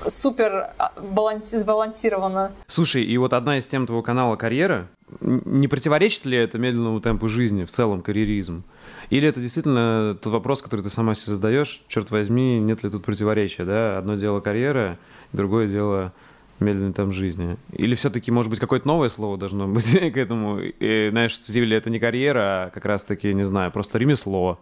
[0.06, 2.52] супер а, баланси- сбалансировано.
[2.66, 4.88] Слушай, и вот одна из тем твоего канала «Карьера»,
[5.20, 8.62] не противоречит ли это медленному темпу жизни, в целом карьеризм?
[9.10, 13.04] Или это действительно тот вопрос, который ты сама себе задаешь, черт возьми, нет ли тут
[13.04, 13.98] противоречия, да?
[13.98, 14.98] Одно дело карьера,
[15.32, 16.12] другое дело
[16.60, 17.56] медленный темп жизни?
[17.72, 20.60] Или все-таки, может быть, какое-то новое слово должно быть к этому?
[20.60, 24.60] И, знаешь, или это не карьера, а как раз-таки, не знаю, просто ремесло,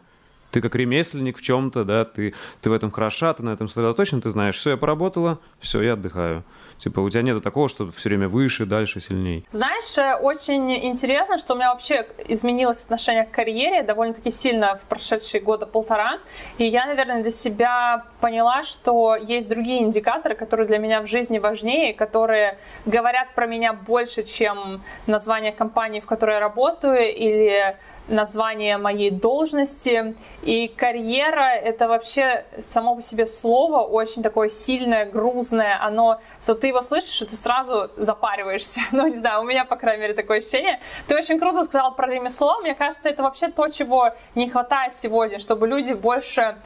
[0.50, 4.20] ты как ремесленник в чем-то, да, ты, ты в этом хороша, ты на этом сосредоточен,
[4.20, 6.44] ты знаешь, все, я поработала, все, я отдыхаю.
[6.78, 9.44] Типа у тебя нет такого, что все время выше, дальше, сильней.
[9.50, 14.82] Знаешь, э, очень интересно, что у меня вообще изменилось отношение к карьере довольно-таки сильно в
[14.82, 16.20] прошедшие года полтора.
[16.58, 21.38] И я, наверное, для себя поняла, что есть другие индикаторы, которые для меня в жизни
[21.38, 27.76] важнее, которые говорят про меня больше, чем название компании, в которой я работаю, или
[28.08, 30.14] название моей должности.
[30.42, 35.78] И карьера— это вообще само по себе слово очень такое сильное, грузное.
[35.80, 38.80] Оно, что ты его слышишь, и ты сразу запариваешься.
[38.98, 40.80] Ну, не знаю, у меня, по крайней мере, такое ощущение.
[41.06, 42.58] Ты очень круто сказал про ремесло.
[42.60, 46.56] Мне кажется, это вообще то, чего не хватает сегодня, чтобы люди больше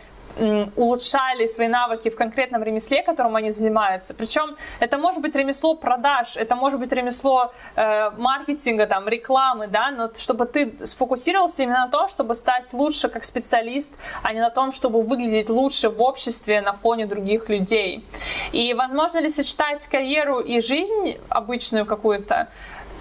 [0.77, 4.15] улучшали свои навыки в конкретном ремесле, которым они занимаются.
[4.15, 9.91] Причем это может быть ремесло продаж, это может быть ремесло э, маркетинга, там, рекламы, да,
[9.91, 13.93] но чтобы ты сфокусировался именно на том, чтобы стать лучше как специалист,
[14.23, 18.05] а не на том, чтобы выглядеть лучше в обществе на фоне других людей.
[18.53, 22.49] И возможно ли сочетать карьеру и жизнь обычную какую-то?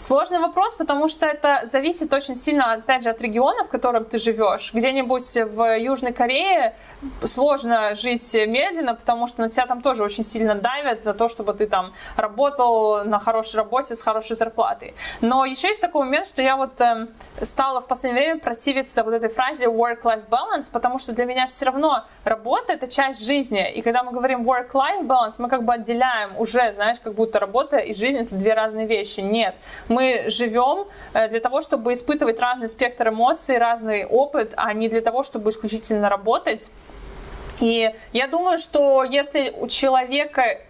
[0.01, 4.17] Сложный вопрос, потому что это зависит очень сильно, опять же, от региона, в котором ты
[4.17, 4.73] живешь.
[4.73, 6.73] Где-нибудь в Южной Корее
[7.23, 11.53] сложно жить медленно, потому что на тебя там тоже очень сильно давят за то, чтобы
[11.53, 14.95] ты там работал на хорошей работе с хорошей зарплатой.
[15.21, 17.07] Но еще есть такой момент, что я вот э,
[17.41, 21.65] стала в последнее время противиться вот этой фразе work-life balance, потому что для меня все
[21.65, 23.71] равно работа— это часть жизни.
[23.71, 27.77] И когда мы говорим work-life balance, мы как бы отделяем уже, знаешь, как будто работа
[27.77, 29.19] и жизнь— это две разные вещи.
[29.19, 29.53] Нет
[29.91, 35.01] мы живем э, для того, чтобы испытывать разный спектр эмоций, разный опыт, а не для
[35.01, 36.71] того, чтобы исключительно работать.
[37.59, 40.61] И я думаю, что если у человека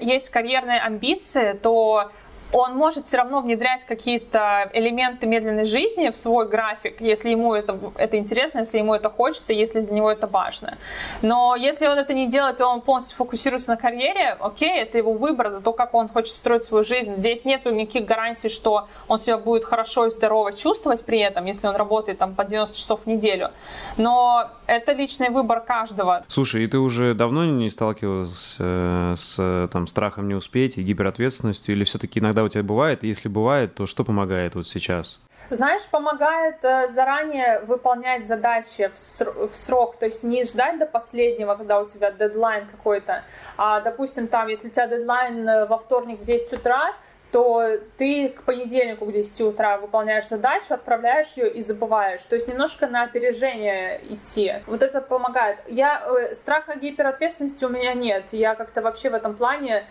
[0.00, 2.10] есть карьерные амбиции, то
[2.52, 7.78] он может все равно внедрять какие-то элементы медленной жизни в свой график, если ему это,
[7.96, 10.76] это интересно, если ему это хочется, если для него это важно.
[11.22, 15.12] Но если он это не делает, и он полностью фокусируется на карьере, окей, это его
[15.12, 17.14] выбор, это то, как он хочет строить свою жизнь.
[17.14, 21.66] Здесь нет никаких гарантий, что он себя будет хорошо и здорово чувствовать при этом, если
[21.66, 23.50] он работает там по 90 часов в неделю.
[23.96, 26.24] Но это личный выбор каждого.
[26.28, 31.74] Слушай, и ты уже давно не сталкивалась э, с там, страхом не успеть и гиперответственностью,
[31.74, 33.02] или все-таки иногда у тебя бывает?
[33.02, 35.20] Если бывает, то что помогает вот сейчас?
[35.50, 41.80] Знаешь, помогает э, заранее выполнять задачи в срок, то есть не ждать до последнего, когда
[41.80, 43.22] у тебя дедлайн какой-то,
[43.58, 46.94] а, допустим, там, если у тебя дедлайн э, во вторник в 10 утра,
[47.32, 52.22] то ты к понедельнику к 10 утра выполняешь задачу, отправляешь ее и забываешь.
[52.26, 54.54] То есть немножко на опережение идти.
[54.66, 55.58] Вот это помогает.
[55.66, 58.24] Я, э, страха гиперответственности у меня нет.
[58.32, 59.84] Я как-то вообще в этом плане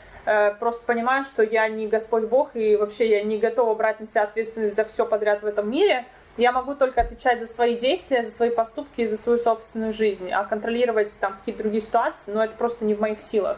[0.60, 4.24] просто понимаю, что я не Господь Бог, и вообще я не готова брать на себя
[4.24, 6.06] ответственность за все подряд в этом мире.
[6.38, 10.32] Я могу только отвечать за свои действия, за свои поступки и за свою собственную жизнь,
[10.32, 13.58] а контролировать там какие-то другие ситуации, ну, это просто не в моих силах.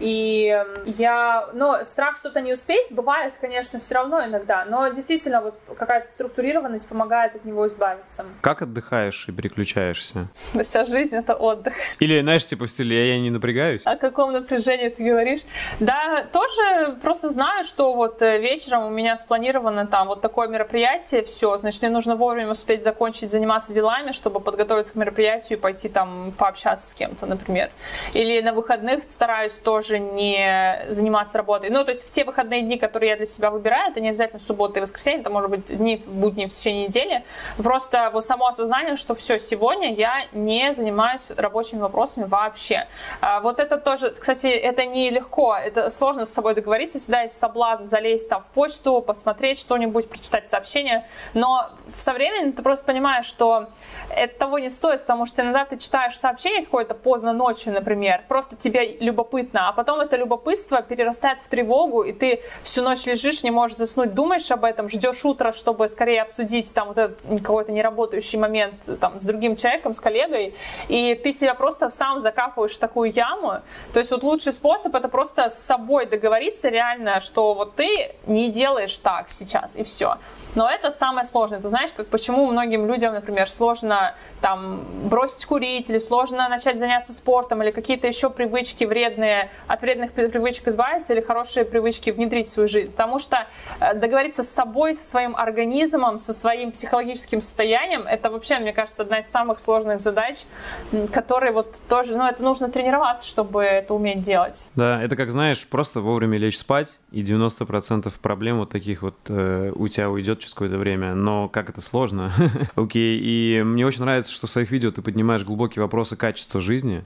[0.00, 5.54] И я, но страх что-то не успеть бывает, конечно, все равно иногда, но действительно вот
[5.78, 8.24] какая-то структурированность помогает от него избавиться.
[8.40, 10.28] Как отдыхаешь и переключаешься?
[10.60, 11.74] Вся жизнь— это отдых.
[11.98, 13.82] Или, знаешь, типа в стиле «я не напрягаюсь»?
[13.84, 15.40] О каком напряжении ты говоришь?
[15.80, 21.22] Да, тоже просто знаю, что вот э, вечером у меня спланировано там вот такое мероприятие,
[21.24, 25.88] все, значит, мне нужно вовремя успеть закончить заниматься делами, чтобы подготовиться к мероприятию и пойти
[25.88, 27.70] там пообщаться с кем-то, например.
[28.12, 31.70] Или на выходных стараюсь тоже тоже не заниматься работой.
[31.70, 34.38] Ну, то есть в те выходные дни, которые я для себя выбираю, это не обязательно
[34.38, 37.24] суббота и воскресенье, это может быть дни будни в течение недели.
[37.56, 42.86] Просто вот само осознание, что все, сегодня я не занимаюсь рабочими вопросами вообще.
[43.20, 47.38] А вот это тоже, кстати, это не легко, это сложно с собой договориться, всегда есть
[47.38, 51.70] соблазн залезть там в почту, посмотреть что-нибудь, прочитать сообщение, но
[52.00, 53.66] со временем ты просто понимаешь, что
[54.14, 58.56] это того не стоит, потому что иногда ты читаешь сообщение какое-то поздно ночью, например, просто
[58.56, 63.50] тебе любопытно, а потом это любопытство перерастает в тревогу, и ты всю ночь лежишь, не
[63.50, 68.38] можешь заснуть, думаешь об этом, ждешь утра, чтобы скорее обсудить там вот этот какой-то неработающий
[68.38, 70.54] момент там с другим человеком, с коллегой,
[70.88, 73.60] и ты себя просто сам закапываешь в такую яму.
[73.92, 78.50] То есть вот лучший способ это просто с собой договориться реально, что вот ты не
[78.50, 80.16] делаешь так сейчас, и все.
[80.54, 81.60] Но это самое сложное.
[81.60, 87.12] Ты знаешь, как почему многим людям, например, сложно там бросить курить, или сложно начать заняться
[87.12, 92.50] спортом, или какие-то еще привычки вредные, от вредных привычек избавиться, или хорошие привычки внедрить в
[92.50, 92.90] свою жизнь.
[92.90, 93.46] Потому что
[93.80, 99.02] э, договориться с собой, со своим организмом, со своим психологическим состоянием, это вообще, мне кажется,
[99.02, 100.44] одна из самых сложных задач,
[101.12, 104.70] которые вот тоже, ну, это нужно тренироваться, чтобы это уметь делать.
[104.74, 109.72] Да, это как, знаешь, просто вовремя лечь спать, и 90% проблем вот таких вот э,
[109.74, 112.32] у тебя уйдет через какое-то время, но как это сложно.
[112.76, 113.22] Окей, okay.
[113.22, 117.04] и мне очень нравится, что в своих видео ты поднимаешь глубокие вопросы качества жизни.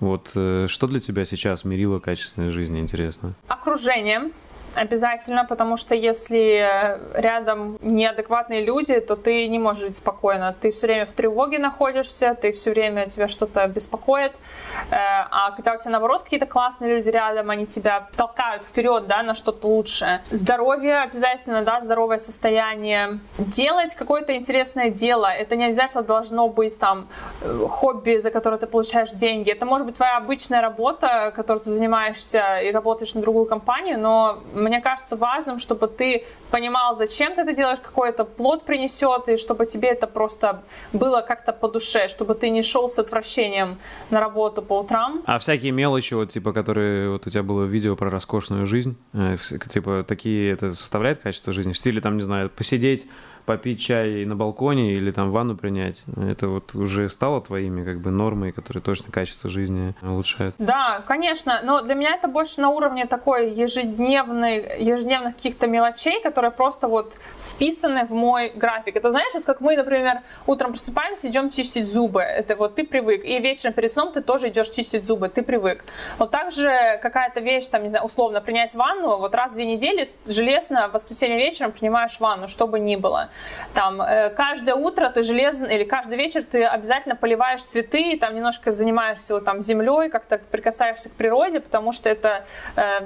[0.00, 3.34] Вот э, что для тебя сейчас мерило качественной жизни, интересно?
[3.48, 4.30] Окружение
[4.74, 10.54] обязательно, потому что если рядом неадекватные люди, то ты не можешь жить спокойно.
[10.60, 14.32] Ты все время в тревоге находишься, ты все время тебя что-то беспокоит.
[14.90, 14.96] Э,
[15.30, 19.34] а когда у тебя наоборот какие-то классные люди рядом, они тебя толкают вперед, да, на
[19.34, 20.22] что-то лучшее.
[20.30, 23.18] Здоровье обязательно, да, здоровое состояние.
[23.38, 25.26] Делать какое-то интересное дело.
[25.26, 27.08] Это не обязательно должно быть там
[27.68, 29.50] хобби, за которое ты получаешь деньги.
[29.50, 34.38] Это может быть твоя обычная работа, которой ты занимаешься и работаешь на другую компанию, но
[34.64, 39.36] мне кажется важным, чтобы ты понимал, зачем ты это делаешь, какой это плод принесет, и
[39.36, 40.62] чтобы тебе это просто
[40.92, 43.78] было как-то по душе, чтобы ты не шел с отвращением
[44.10, 45.22] на работу по утрам.
[45.26, 49.36] А всякие мелочи, вот типа, которые вот у тебя было видео про роскошную жизнь, э,
[49.68, 51.72] типа, такие это составляет качество жизни?
[51.72, 53.06] В стиле, там, не знаю, посидеть
[53.46, 58.10] попить чай на балконе или там ванну принять, это вот уже стало твоими как бы
[58.10, 60.54] нормой, которые точно качество жизни улучшают?
[60.58, 66.50] Да, конечно, но для меня это больше на уровне такой ежедневной, ежедневных каких-то мелочей, которые
[66.50, 68.96] просто вот вписаны в мой график.
[68.96, 73.24] Это знаешь, вот как мы, например, утром просыпаемся, идем чистить зубы, это вот ты привык,
[73.24, 75.84] и вечером перед сном ты тоже идешь чистить зубы, ты привык.
[76.18, 80.06] Вот также какая-то вещь, там, не знаю, условно, принять ванну, вот раз в две недели
[80.26, 83.28] железно в воскресенье вечером принимаешь ванну, что бы ни было.
[83.74, 88.70] Там э, каждое утро ты железно или каждый вечер ты обязательно поливаешь цветы, там немножко
[88.70, 92.44] занимаешься вот, там землей, как-то прикасаешься к природе, потому что это
[92.76, 93.00] э,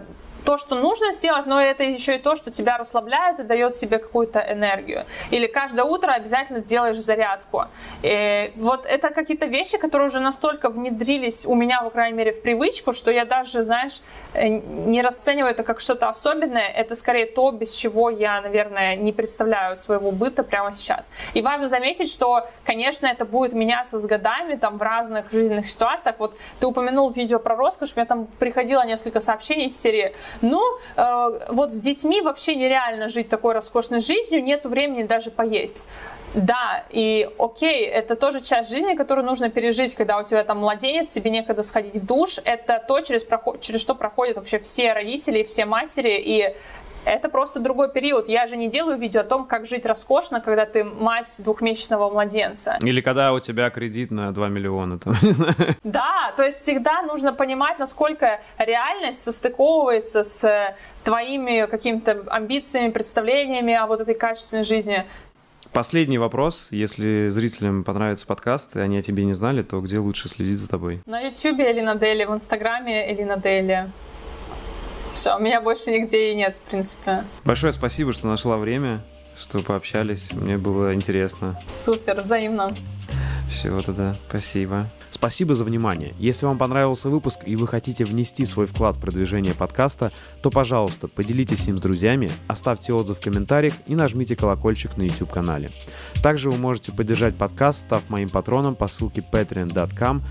[0.49, 3.99] то, что нужно сделать, но это еще и то, что тебя расслабляет и дает тебе
[3.99, 5.05] какую-то энергию.
[5.31, 7.65] Или каждое утро обязательно делаешь зарядку.
[8.03, 12.41] И вот это какие-то вещи, которые уже настолько внедрились у меня, по крайней мере, в
[12.41, 14.01] привычку, что я даже, знаешь,
[14.33, 16.69] э, не расцениваю это как что-то особенное.
[16.69, 21.11] Это скорее то, без чего я, наверное, не представляю своего быта прямо сейчас.
[21.35, 26.17] И важно заметить, что, конечно, это будет меняться с годами, там, в разных жизненных ситуациях.
[26.19, 30.63] Вот ты упомянул видео про роскошь, мне там приходило несколько сообщений из серии ну,
[30.97, 35.87] э, вот с детьми вообще нереально жить такой роскошной жизнью, нет времени даже поесть.
[36.35, 41.09] Да, и окей, это тоже часть жизни, которую нужно пережить, когда у тебя там младенец,
[41.09, 42.39] тебе некогда сходить в душ.
[42.45, 43.25] Это то, через,
[43.61, 46.55] через что проходят вообще все родители, все матери, и
[47.05, 48.29] это просто другой период.
[48.29, 52.79] Я же не делаю видео о том, как жить роскошно, когда ты мать двухмесячного младенца.
[52.81, 54.99] Или когда у тебя кредит на 2 миллиона.
[54.99, 55.15] Там,
[55.85, 63.87] Да, то есть всегда нужно понимать, насколько реальность состыковывается с твоими какими-то амбициями, представлениями о
[63.87, 65.05] вот этой качественной жизни.
[65.73, 66.69] Последний вопрос.
[66.71, 70.69] Если зрителям понравится подкаст, и они о тебе не знали, то где лучше следить за
[70.69, 71.03] тобой?
[71.07, 73.91] На YouTube или на Дели, в Инстаграме или на Дели.
[75.19, 77.25] Все, меня больше нигде и нет, в принципе.
[77.45, 79.05] Большое спасибо, что нашла время,
[79.37, 80.31] что пообщались.
[80.31, 81.61] Мне было интересно.
[81.73, 82.73] Супер, взаимно.
[83.51, 84.89] Все, тогда спасибо.
[85.11, 86.15] Спасибо за внимание.
[86.21, 91.09] Если вам понравился выпуск и вы хотите внести свой вклад в продвижение подкаста, то, пожалуйста,
[91.09, 95.73] поделитесь им с друзьями, оставьте отзыв в комментариях и нажмите колокольчик на YouTube-канале.
[96.23, 100.23] Также вы можете поддержать подкаст, став моим патроном по ссылке patreon.com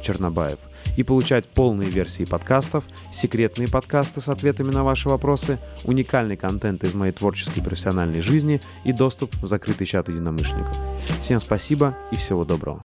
[0.00, 0.60] чернобаев
[0.96, 6.94] и получать полные версии подкастов, секретные подкасты с ответами на ваши вопросы, уникальный контент из
[6.94, 10.76] моей творческой профессиональной жизни и доступ в закрытый чат единомышленников.
[11.20, 12.80] Всем спасибо и всего доброго.